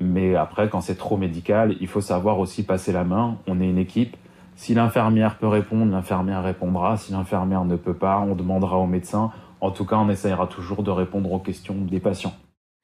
Mais 0.00 0.36
après, 0.36 0.68
quand 0.68 0.80
c'est 0.80 0.96
trop 0.96 1.16
médical, 1.16 1.76
il 1.80 1.88
faut 1.88 2.00
savoir 2.00 2.38
aussi 2.38 2.62
passer 2.62 2.92
la 2.92 3.04
main. 3.04 3.38
On 3.46 3.60
est 3.60 3.68
une 3.68 3.78
équipe. 3.78 4.16
Si 4.54 4.74
l'infirmière 4.74 5.38
peut 5.38 5.48
répondre, 5.48 5.90
l'infirmière 5.90 6.42
répondra. 6.42 6.96
Si 6.96 7.12
l'infirmière 7.12 7.64
ne 7.64 7.76
peut 7.76 7.94
pas, 7.94 8.18
on 8.20 8.34
demandera 8.34 8.78
au 8.78 8.86
médecin. 8.86 9.32
En 9.60 9.70
tout 9.70 9.84
cas, 9.84 9.96
on 9.96 10.08
essayera 10.08 10.46
toujours 10.46 10.82
de 10.82 10.90
répondre 10.90 11.32
aux 11.32 11.38
questions 11.40 11.74
des 11.74 12.00
patients. 12.00 12.34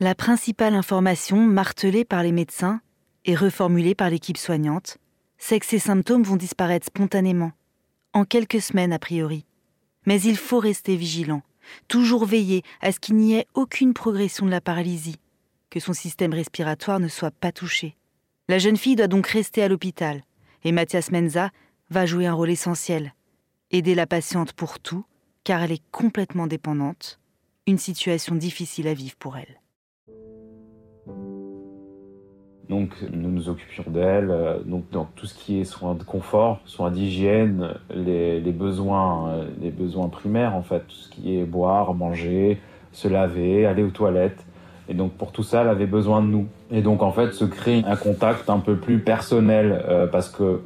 La 0.01 0.15
principale 0.15 0.75
information 0.75 1.37
martelée 1.37 2.05
par 2.05 2.23
les 2.23 2.33
médecins 2.33 2.81
et 3.25 3.37
reformulée 3.37 3.95
par 3.95 4.11
l'équipe 4.11 4.37
soignante, 4.37 4.99
c'est 5.39 5.61
que 5.61 5.67
ces 5.67 5.79
symptômes 5.79 6.25
vont 6.25 6.37
disparaître 6.37 6.87
spontanément, 6.87 7.53
en 8.15 8.25
quelques 8.25 8.63
semaines 8.63 8.93
a 8.93 8.99
priori. 8.99 9.45
Mais 10.07 10.21
il 10.23 10.37
faut 10.37 10.59
rester 10.59 10.97
vigilant 10.97 11.43
toujours 11.89 12.25
veiller 12.25 12.63
à 12.81 12.93
ce 12.93 13.01
qu'il 13.01 13.17
n'y 13.17 13.35
ait 13.35 13.47
aucune 13.55 13.95
progression 13.95 14.47
de 14.47 14.51
la 14.51 14.61
paralysie, 14.61 15.21
que 15.71 15.81
son 15.81 15.93
système 15.93 16.33
respiratoire 16.33 17.01
ne 17.01 17.09
soit 17.09 17.31
pas 17.31 17.53
touché. 17.53 17.97
La 18.49 18.59
jeune 18.59 18.77
fille 18.77 18.97
doit 18.97 19.09
donc 19.09 19.27
rester 19.27 19.63
à 19.63 19.69
l'hôpital, 19.69 20.23
et 20.65 20.73
Mathias 20.73 21.11
Menza 21.11 21.51
va 21.91 22.07
jouer 22.07 22.27
un 22.27 22.35
rôle 22.35 22.51
essentiel, 22.51 23.15
aider 23.71 23.95
la 23.95 24.07
patiente 24.07 24.53
pour 24.53 24.79
tout, 24.79 25.05
car 25.45 25.63
elle 25.63 25.73
est 25.73 25.83
complètement 25.91 26.47
dépendante, 26.47 27.21
une 27.67 27.79
situation 27.79 28.35
difficile 28.35 28.89
à 28.89 28.95
vivre 28.95 29.17
pour 29.17 29.37
elle. 29.37 29.61
Donc 32.71 32.91
nous 33.13 33.31
nous 33.31 33.49
occupions 33.51 33.85
d'elle, 33.89 34.31
euh, 34.31 34.59
donc 34.65 34.85
dans 34.91 35.07
tout 35.17 35.27
ce 35.27 35.35
qui 35.35 35.61
est 35.61 35.65
soins 35.65 35.95
de 35.95 36.03
confort, 36.03 36.61
soins 36.65 36.91
d'hygiène, 36.91 37.75
les, 37.95 38.41
besoins, 38.53 39.29
euh, 39.29 39.45
les 39.61 39.71
besoins 39.71 40.09
primaires 40.09 40.55
en 40.55 40.63
fait, 40.63 40.81
tout 40.81 40.95
ce 40.95 41.09
qui 41.11 41.39
est 41.39 41.45
boire, 41.45 41.93
manger, 41.93 42.59
se 42.93 43.07
laver, 43.07 43.67
aller 43.67 43.83
aux 43.83 43.91
toilettes. 43.91 44.47
Et 44.89 44.95
donc 44.95 45.13
pour 45.13 45.31
tout 45.31 45.43
ça, 45.43 45.61
elle 45.61 45.69
avait 45.69 45.87
besoin 45.87 46.23
de 46.23 46.29
nous. 46.29 46.47
Et 46.71 46.81
donc 46.81 47.03
en 47.03 47.13
fait, 47.13 47.33
se 47.33 47.45
créer 47.45 47.85
un 47.87 47.97
contact 47.97 48.49
un 48.49 48.61
peu 48.61 48.77
plus 48.77 48.99
personnel, 48.99 49.85
euh, 49.87 50.07
parce 50.07 50.31
que 50.31 50.63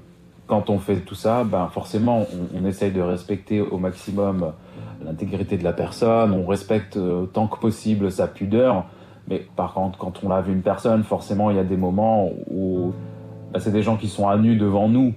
quand 0.47 0.71
on 0.71 0.79
fait 0.79 1.01
tout 1.01 1.17
ça, 1.17 1.43
ben 1.43 1.69
forcément, 1.73 2.27
on, 2.33 2.63
on 2.63 2.65
essaye 2.65 2.93
de 2.93 3.01
respecter 3.01 3.61
au 3.61 3.79
maximum 3.79 4.53
l'intégrité 5.05 5.59
de 5.59 5.65
la 5.65 5.73
personne, 5.73 6.33
on 6.33 6.47
respecte 6.47 6.97
autant 6.97 7.49
que 7.49 7.59
possible 7.59 8.11
sa 8.13 8.29
pudeur. 8.29 8.87
Mais 9.29 9.47
par 9.57 9.75
contre, 9.75 9.99
quand 9.99 10.25
on 10.25 10.29
lave 10.29 10.51
une 10.51 10.63
personne, 10.63 11.05
forcément, 11.05 11.51
il 11.51 11.57
y 11.57 11.61
a 11.61 11.65
des 11.65 11.77
moments 11.77 12.31
où 12.51 12.93
bah, 13.53 13.61
c'est 13.61 13.73
des 13.73 13.83
gens 13.83 13.97
qui 13.97 14.09
sont 14.09 14.29
à 14.29 14.37
nu 14.37 14.57
devant 14.57 14.89
nous. 14.89 15.15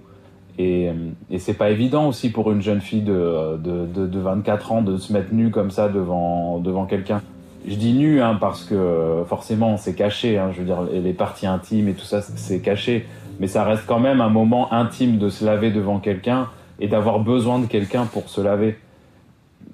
Et, 0.58 0.89
et 1.30 1.39
c'est 1.39 1.54
pas 1.54 1.69
évident 1.69 2.08
aussi 2.08 2.30
pour 2.30 2.52
une 2.52 2.62
jeune 2.62 2.82
fille 2.82 3.02
de, 3.02 3.58
de, 3.58 4.06
de, 4.06 4.19
24 4.19 4.71
ans 4.74 4.82
de 4.82 4.97
se 4.97 5.13
mettre 5.13 5.34
nue 5.34 5.50
comme 5.50 5.71
ça 5.71 5.88
devant, 5.88 6.60
devant 6.60 6.86
quelqu'un. 6.86 7.21
Je 7.65 7.76
dis 7.76 7.93
nu 7.93 8.21
hein, 8.21 8.38
parce 8.39 8.63
que 8.63 9.24
forcément 9.28 9.78
c'est 9.78 9.95
caché, 9.95 10.38
hein, 10.38 10.50
je 10.52 10.60
veux 10.60 10.65
dire 10.65 10.82
les 10.82 11.13
parties 11.13 11.47
intimes 11.47 11.88
et 11.88 11.93
tout 11.93 12.06
ça 12.06 12.21
c'est 12.21 12.60
caché, 12.60 13.06
mais 13.39 13.47
ça 13.47 13.63
reste 13.63 13.86
quand 13.88 14.00
même 14.00 14.19
un 14.19 14.30
moment 14.30 14.74
intime 14.74 15.19
de 15.19 15.30
se 15.30 15.45
laver 15.45 15.71
devant 15.71 16.00
quelqu'un 16.00 16.50
et 16.80 16.88
d'avoir 16.88 17.19
besoin 17.19 17.60
de 17.60 17.65
quelqu'un 17.65 18.06
pour 18.06 18.30
se 18.30 18.41
laver. 18.41 18.78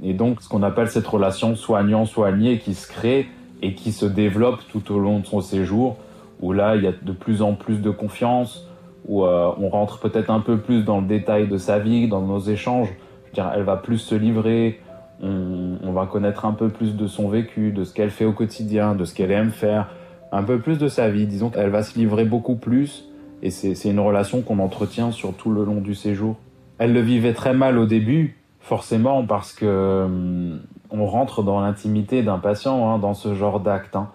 Et 0.03 0.13
donc 0.13 0.41
ce 0.41 0.49
qu'on 0.49 0.63
appelle 0.63 0.89
cette 0.89 1.07
relation 1.07 1.55
soignant-soigné 1.55 2.59
qui 2.59 2.75
se 2.75 2.87
crée, 2.87 3.27
et 3.61 3.73
qui 3.73 3.91
se 3.91 4.05
développe 4.05 4.61
tout 4.69 4.91
au 4.93 4.99
long 4.99 5.19
de 5.19 5.25
son 5.25 5.41
séjour, 5.41 5.97
où 6.41 6.53
là, 6.53 6.75
il 6.75 6.83
y 6.83 6.87
a 6.87 6.91
de 6.91 7.11
plus 7.11 7.41
en 7.41 7.53
plus 7.53 7.81
de 7.81 7.89
confiance, 7.89 8.67
où 9.07 9.25
euh, 9.25 9.51
on 9.57 9.69
rentre 9.69 9.99
peut-être 9.99 10.29
un 10.29 10.39
peu 10.39 10.57
plus 10.57 10.83
dans 10.83 10.99
le 11.01 11.07
détail 11.07 11.47
de 11.47 11.57
sa 11.57 11.79
vie, 11.79 12.07
dans 12.07 12.21
nos 12.21 12.39
échanges. 12.39 12.89
Je 13.23 13.29
veux 13.29 13.33
dire, 13.33 13.51
elle 13.55 13.63
va 13.63 13.77
plus 13.77 13.97
se 13.97 14.15
livrer, 14.15 14.79
on, 15.21 15.91
va 15.93 16.05
connaître 16.05 16.45
un 16.45 16.53
peu 16.53 16.69
plus 16.69 16.95
de 16.95 17.07
son 17.07 17.27
vécu, 17.27 17.71
de 17.71 17.83
ce 17.83 17.93
qu'elle 17.93 18.11
fait 18.11 18.25
au 18.25 18.33
quotidien, 18.33 18.93
de 18.95 19.05
ce 19.05 19.15
qu'elle 19.15 19.31
aime 19.31 19.49
faire, 19.49 19.89
un 20.31 20.43
peu 20.43 20.59
plus 20.59 20.77
de 20.77 20.87
sa 20.87 21.09
vie. 21.09 21.25
Disons 21.25 21.49
qu'elle 21.49 21.69
va 21.69 21.83
se 21.83 21.97
livrer 21.97 22.25
beaucoup 22.25 22.55
plus, 22.55 23.09
et 23.41 23.49
c'est 23.49 23.89
une 23.89 23.99
relation 23.99 24.41
qu'on 24.41 24.59
entretient 24.59 25.11
sur 25.11 25.33
tout 25.33 25.51
le 25.51 25.63
long 25.63 25.81
du 25.81 25.95
séjour. 25.95 26.37
Elle 26.77 26.93
le 26.93 27.01
vivait 27.01 27.33
très 27.33 27.53
mal 27.53 27.77
au 27.77 27.85
début, 27.85 28.37
forcément, 28.59 29.25
parce 29.25 29.53
que 29.53 30.03
hum, 30.05 30.59
on 30.91 31.05
rentre 31.05 31.43
dans 31.43 31.59
l'intimité 31.59 32.23
d'un 32.23 32.39
patient 32.39 32.89
hein, 32.89 32.97
dans 32.99 33.13
ce 33.13 33.33
genre 33.33 33.59
d'acte. 33.59 33.95
Hein. 33.95 34.09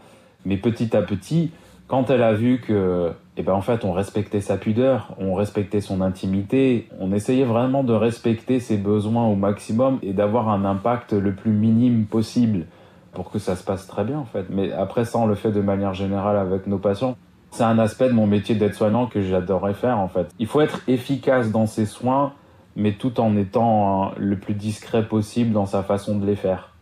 Mais 0.45 0.57
petit 0.57 0.97
à 0.97 1.03
petit, 1.03 1.53
quand 1.87 2.11
elle 2.11 2.23
a 2.23 2.33
vu 2.33 2.61
que, 2.61 3.13
eh 3.37 3.43
ben 3.43 3.53
en 3.53 3.61
fait, 3.61 3.85
on 3.85 3.93
respectait 3.93 4.41
sa 4.41 4.57
pudeur, 4.57 5.15
on 5.19 5.35
respectait 5.35 5.81
son 5.81 6.01
intimité, 6.01 6.89
on 7.01 7.13
essayait 7.13 7.45
vraiment 7.45 7.85
de 7.85 7.93
respecter 7.93 8.61
ses 8.61 8.77
besoins 8.77 9.27
au 9.27 9.35
maximum 9.35 9.99
et 10.03 10.13
d'avoir 10.13 10.49
un 10.49 10.65
impact 10.65 11.13
le 11.13 11.35
plus 11.35 11.53
minime 11.53 12.07
possible 12.07 12.67
pour 13.13 13.31
que 13.31 13.39
ça 13.39 13.57
se 13.57 13.65
passe 13.65 13.87
très 13.87 14.05
bien 14.05 14.19
en 14.19 14.25
fait. 14.25 14.47
Mais 14.49 14.73
après 14.73 15.05
ça, 15.05 15.19
on 15.19 15.27
le 15.27 15.35
fait 15.35 15.53
de 15.53 15.61
manière 15.61 15.95
générale 15.95 16.39
avec 16.39 16.67
nos 16.67 16.79
patients. 16.79 17.17
C'est 17.51 17.65
un 17.65 17.79
aspect 17.79 18.09
de 18.09 18.15
mon 18.15 18.27
métier 18.27 18.55
d'aide-soignant 18.55 19.07
que 19.07 19.21
j'adorerais 19.21 19.75
faire 19.75 19.99
en 19.99 20.09
fait. 20.09 20.29
Il 20.39 20.47
faut 20.47 20.63
être 20.63 20.81
efficace 20.89 21.51
dans 21.51 21.67
ses 21.67 21.85
soins 21.85 22.33
mais 22.77 22.93
tout 22.93 23.21
en 23.21 23.37
étant 23.37 24.05
hein, 24.05 24.13
le 24.19 24.39
plus 24.39 24.55
discret 24.55 25.07
possible 25.07 25.53
dans 25.53 25.67
sa 25.67 25.83
façon 25.83 26.19
de 26.19 26.27
les 26.27 26.37
faire. 26.37 26.75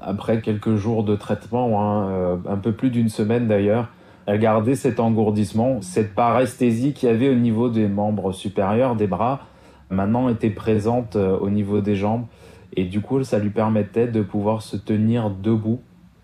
Après 0.00 0.40
quelques 0.40 0.76
jours 0.76 1.02
de 1.02 1.16
traitement, 1.16 1.82
hein, 1.82 2.08
euh, 2.10 2.36
un 2.48 2.56
peu 2.56 2.72
plus 2.72 2.90
d'une 2.90 3.08
semaine 3.08 3.48
d'ailleurs, 3.48 3.88
elle 4.26 4.38
gardait 4.38 4.74
cet 4.74 5.00
engourdissement, 5.00 5.80
cette 5.80 6.14
paresthésie 6.14 6.92
qu'il 6.92 7.08
y 7.08 7.12
avait 7.12 7.30
au 7.30 7.34
niveau 7.34 7.68
des 7.68 7.88
membres 7.88 8.32
supérieurs 8.32 8.94
des 8.94 9.06
bras, 9.06 9.40
maintenant 9.90 10.28
était 10.28 10.50
présente 10.50 11.16
euh, 11.16 11.36
au 11.38 11.50
niveau 11.50 11.80
des 11.80 11.96
jambes, 11.96 12.26
et 12.76 12.84
du 12.84 13.00
coup 13.00 13.24
ça 13.24 13.38
lui 13.38 13.50
permettait 13.50 14.06
de 14.06 14.22
pouvoir 14.22 14.62
se 14.62 14.76
tenir 14.76 15.30
debout, 15.30 15.80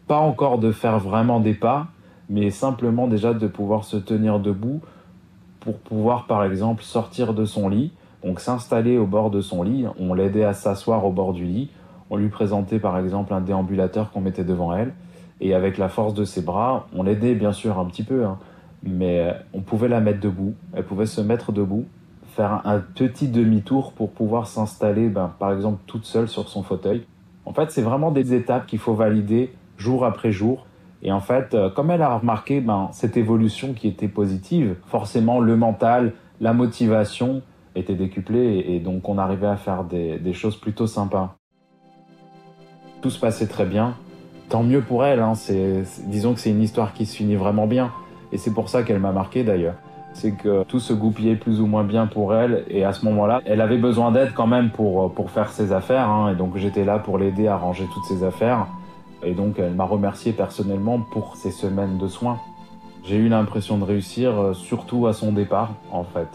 pas 0.07 0.19
encore 0.19 0.59
de 0.59 0.71
faire 0.71 0.99
vraiment 0.99 1.41
des 1.41 1.55
pas, 1.55 1.89
mais 2.29 2.51
simplement 2.51 3.09
déjà 3.09 3.35
de 3.35 3.47
pouvoir 3.47 3.85
se 3.85 3.97
tenir 3.97 4.39
debout 4.39 4.81
pour 5.61 5.79
pouvoir 5.79 6.27
par 6.27 6.45
exemple 6.45 6.83
sortir 6.83 7.35
de 7.35 7.45
son 7.45 7.69
lit, 7.69 7.93
donc 8.25 8.41
s'installer 8.41 8.97
au 8.97 9.07
bord 9.07 9.31
de 9.31 9.41
son 9.41 9.63
lit, 9.63 9.85
on 9.99 10.15
l'aidait 10.15 10.45
à 10.45 10.55
s'asseoir 10.55 11.05
au 11.05 11.13
bord 11.13 11.35
du 11.35 11.45
lit, 11.45 11.71
on 12.11 12.17
lui 12.17 12.29
présentait 12.29 12.79
par 12.79 12.99
exemple 12.99 13.35
un 13.35 13.41
déambulateur 13.41 14.11
qu'on 14.11 14.21
mettait 14.21 14.45
devant 14.45 14.75
elle, 14.75 14.95
et 15.41 15.55
avec 15.55 15.79
la 15.79 15.89
force 15.89 16.15
de 16.15 16.25
ses 16.25 16.41
bras, 16.41 16.87
on 16.95 17.03
l'aidait 17.03 17.35
bien 17.35 17.53
sûr 17.53 17.79
un 17.79 17.85
petit 17.85 18.03
peu, 18.03 18.25
hein, 18.25 18.39
mais 18.83 19.35
on 19.53 19.61
pouvait 19.61 19.89
la 19.89 20.01
mettre 20.01 20.21
debout, 20.21 20.55
elle 20.73 20.85
pouvait 20.85 21.07
se 21.07 21.21
mettre 21.21 21.53
debout, 21.53 21.85
faire 22.35 22.63
un 22.65 22.81
petit 22.81 23.29
demi-tour 23.29 23.93
pour 23.93 24.11
pouvoir 24.11 24.47
s'installer 24.47 25.09
ben, 25.09 25.33
par 25.39 25.53
exemple 25.53 25.79
toute 25.87 26.05
seule 26.05 26.29
sur 26.29 26.49
son 26.49 26.63
fauteuil. 26.63 27.05
En 27.47 27.53
fait, 27.53 27.71
c'est 27.71 27.83
vraiment 27.83 28.11
des 28.11 28.35
étapes 28.35 28.67
qu'il 28.67 28.79
faut 28.79 28.95
valider 28.95 29.53
jour 29.77 30.05
après 30.05 30.33
jour. 30.33 30.67
Et 31.03 31.13
en 31.13 31.21
fait, 31.21 31.55
euh, 31.55 31.69
comme 31.69 31.91
elle 31.91 32.03
a 32.03 32.17
remarqué 32.17 32.61
ben, 32.61 32.89
cette 32.93 33.17
évolution 33.17 33.75
qui 33.75 33.87
était 33.87 34.09
positive, 34.09 34.77
forcément 34.87 35.41
le 35.41 35.57
mental, 35.57 36.13
la 36.41 36.53
motivation 36.53 37.43
était 37.75 37.95
décuplée 37.95 38.65
et, 38.69 38.81
donc 38.81 39.09
on 39.09 39.19
arrivait 39.19 39.47
à 39.47 39.57
faire 39.57 39.85
des, 39.85 40.19
des, 40.19 40.33
choses 40.33 40.57
plutôt 40.57 40.87
sympas. 40.87 41.37
Tout 43.01 43.11
se 43.11 43.19
passait 43.19 43.47
très 43.47 43.67
bien. 43.67 43.97
Tant 44.49 44.63
mieux 44.63 44.83
pour 44.83 45.05
elle, 45.05 45.21
hein. 45.21 45.33
disons 46.07 46.35
que 46.35 46.41
c'est 46.41 46.51
une 46.51 46.63
histoire 46.63 46.93
qui 46.93 47.07
se 47.07 47.17
finit 47.17 47.37
vraiment 47.37 47.67
bien. 47.67 47.93
Et 48.33 48.39
c'est 48.39 48.53
pour 48.53 48.69
ça 48.69 48.83
qu'elle 48.83 49.01
m'a 49.01 49.13
marqué 49.13 49.45
d'ailleurs 49.45 49.75
c'est 50.15 50.31
que 50.31 50.63
tout 50.65 50.81
se 50.81 50.93
goupillait 50.93 51.35
plus 51.35 51.61
ou 51.61 51.67
moins 51.67 51.85
bien 51.85 52.07
pour 52.07 52.35
elle. 52.35 52.65
Et 52.69 52.85
à 52.85 52.93
ce 52.93 53.05
moment-là, 53.05 53.43
elle 53.45 53.61
avait 53.61 53.77
besoin 53.77 54.13
d'aide 54.13 54.33
quand 54.33 54.47
même 54.47 54.71
pour, 54.71 55.13
pour 55.13 55.31
faire 55.31 55.51
ses 55.51 55.73
affaires. 55.73 56.09
Hein. 56.09 56.33
et 56.33 56.37
donc 56.37 56.57
j'étais 56.57 56.85
là 56.85 56.99
pour 56.99 57.19
l'aider 57.19 57.49
à 57.49 57.57
ranger 57.57 57.87
toutes 57.93 58.05
ses 58.05 58.25
affaires. 58.25 58.69
Et 59.23 59.35
donc 59.35 59.59
elle 59.59 59.75
m'a 59.75 59.85
remercié 59.85 60.33
personnellement 60.33 61.01
pour 61.01 61.37
ces 61.37 61.51
semaines 61.51 61.99
de 61.99 62.09
soins. 62.09 62.39
J'ai 63.05 63.17
eu 63.17 63.29
l'impression 63.29 63.77
de 63.77 63.85
réussir, 63.85 64.41
euh, 64.41 64.55
surtout 64.55 65.07
à 65.07 65.13
son 65.13 65.33
départ, 65.33 65.75
en 65.93 66.05
fait. 66.05 66.29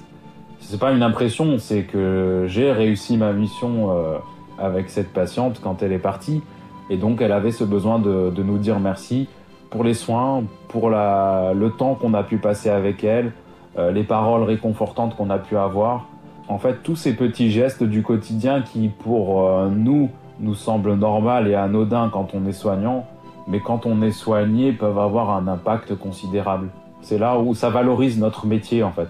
C'est 0.59 0.79
pas 0.79 0.91
une 0.91 1.03
impression, 1.03 1.57
c'est 1.57 1.83
que 1.83 2.45
j'ai 2.47 2.71
réussi 2.71 3.17
ma 3.17 3.33
mission 3.33 3.91
euh, 3.91 4.17
avec 4.59 4.89
cette 4.89 5.11
patiente 5.11 5.59
quand 5.61 5.81
elle 5.81 5.91
est 5.91 5.99
partie. 5.99 6.41
Et 6.89 6.97
donc 6.97 7.21
elle 7.21 7.31
avait 7.31 7.51
ce 7.51 7.63
besoin 7.63 7.99
de, 7.99 8.31
nous 8.37 8.57
dire 8.57 8.79
merci 8.79 9.27
pour 9.69 9.83
les 9.83 9.93
soins, 9.93 10.43
pour 10.67 10.89
le 10.89 11.69
temps 11.69 11.95
qu'on 11.95 12.13
a 12.13 12.23
pu 12.23 12.37
passer 12.37 12.69
avec 12.69 13.03
elle, 13.03 13.31
euh, 13.77 13.91
les 13.91 14.03
paroles 14.03 14.43
réconfortantes 14.43 15.15
qu'on 15.15 15.29
a 15.29 15.37
pu 15.37 15.57
avoir. 15.57 16.07
En 16.47 16.57
fait, 16.57 16.81
tous 16.81 16.95
ces 16.95 17.15
petits 17.15 17.51
gestes 17.51 17.83
du 17.83 18.01
quotidien 18.01 18.63
qui, 18.63 18.89
pour 18.89 19.47
euh, 19.47 19.69
nous, 19.69 20.09
nous 20.39 20.55
semblent 20.55 20.95
normaux 20.95 21.45
et 21.45 21.53
anodins 21.53 22.09
quand 22.11 22.29
on 22.33 22.47
est 22.47 22.53
soignant, 22.53 23.05
mais 23.47 23.59
quand 23.59 23.85
on 23.85 24.01
est 24.01 24.11
soigné, 24.11 24.71
peuvent 24.71 24.97
avoir 24.97 25.29
un 25.29 25.47
impact 25.47 25.95
considérable. 25.95 26.69
C'est 27.01 27.19
là 27.19 27.39
où 27.39 27.53
ça 27.53 27.69
valorise 27.69 28.17
notre 28.17 28.47
métier, 28.47 28.81
en 28.81 28.91
fait. 28.91 29.09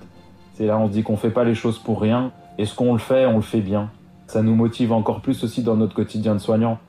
C'est 0.60 0.66
là 0.66 0.78
on 0.78 0.88
se 0.88 0.92
dit 0.92 1.04
qu'on 1.04 1.16
fait 1.16 1.30
pas 1.30 1.46
les 1.46 1.56
choses 1.56 1.80
pour 1.80 2.02
rien, 2.02 2.34
et 2.58 2.66
ce 2.66 2.76
qu'on 2.76 2.92
le 2.92 3.00
fait, 3.00 3.26
on 3.26 3.38
le 3.38 3.42
fait 3.42 3.62
bien. 3.62 3.92
Ça 4.28 4.42
nous 4.42 4.56
motive 4.56 4.92
encore 4.92 5.22
plus 5.22 5.42
aussi 5.46 5.64
dans 5.64 5.78
notre 5.78 5.96
quotidien 5.96 6.34
de 6.34 6.40
soignant. 6.40 6.80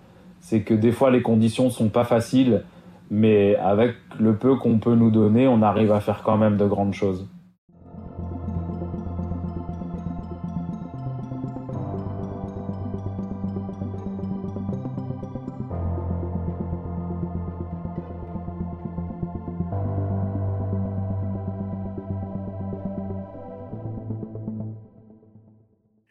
C'est 0.40 0.62
que 0.62 0.74
des 0.74 0.90
fois, 0.90 1.12
les 1.12 1.22
conditions 1.22 1.70
sont 1.70 1.88
pas 1.88 2.02
faciles, 2.02 2.64
mais 3.12 3.54
avec 3.54 3.94
le 4.18 4.34
peu 4.34 4.56
qu'on 4.56 4.78
peut 4.78 4.96
nous 4.96 5.12
donner, 5.12 5.46
on 5.46 5.62
arrive 5.62 5.92
à 5.92 6.00
faire 6.00 6.24
quand 6.24 6.36
même 6.36 6.56
de 6.56 6.66
grandes 6.66 6.94
choses. 6.94 7.28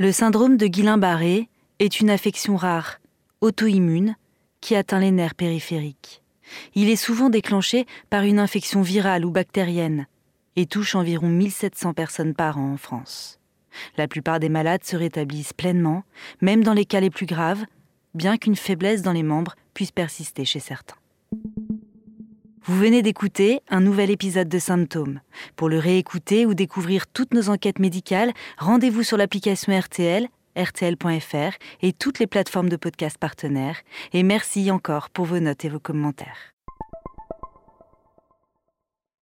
Le 0.01 0.13
syndrome 0.13 0.55
de 0.55 0.65
Guillain-Barré 0.67 1.49
est 1.79 1.99
une 1.99 2.09
affection 2.09 2.55
rare, 2.55 3.01
auto-immune, 3.41 4.15
qui 4.61 4.77
atteint 4.77 5.01
les 5.01 5.11
nerfs 5.11 5.35
périphériques. 5.35 6.23
Il 6.73 6.89
est 6.89 6.95
souvent 6.95 7.29
déclenché 7.29 7.85
par 8.09 8.23
une 8.23 8.39
infection 8.39 8.81
virale 8.81 9.25
ou 9.25 9.29
bactérienne 9.29 10.07
et 10.55 10.67
touche 10.67 10.95
environ 10.95 11.27
1700 11.27 11.93
personnes 11.93 12.33
par 12.33 12.57
an 12.57 12.71
en 12.71 12.77
France. 12.77 13.41
La 13.97 14.07
plupart 14.07 14.39
des 14.39 14.47
malades 14.47 14.85
se 14.85 14.95
rétablissent 14.95 15.51
pleinement, 15.51 16.05
même 16.39 16.63
dans 16.63 16.73
les 16.73 16.85
cas 16.85 17.01
les 17.01 17.09
plus 17.09 17.25
graves, 17.25 17.65
bien 18.13 18.37
qu'une 18.37 18.55
faiblesse 18.55 19.01
dans 19.01 19.11
les 19.11 19.21
membres 19.21 19.55
puisse 19.73 19.91
persister 19.91 20.45
chez 20.45 20.61
certains. 20.61 20.95
Vous 22.69 22.77
venez 22.77 23.01
d'écouter 23.01 23.61
un 23.69 23.81
nouvel 23.81 24.11
épisode 24.11 24.47
de 24.47 24.59
Symptômes. 24.59 25.21
Pour 25.55 25.69
le 25.69 25.79
réécouter 25.79 26.45
ou 26.45 26.53
découvrir 26.53 27.07
toutes 27.07 27.33
nos 27.33 27.49
enquêtes 27.49 27.79
médicales, 27.79 28.31
rendez-vous 28.59 29.01
sur 29.01 29.17
l'application 29.17 29.75
RTL, 29.75 30.27
rtl.fr 30.55 31.57
et 31.81 31.93
toutes 31.93 32.19
les 32.19 32.27
plateformes 32.27 32.69
de 32.69 32.75
podcasts 32.75 33.17
partenaires. 33.17 33.77
Et 34.13 34.21
merci 34.21 34.69
encore 34.69 35.09
pour 35.09 35.25
vos 35.25 35.39
notes 35.39 35.65
et 35.65 35.69
vos 35.69 35.79
commentaires. 35.79 36.53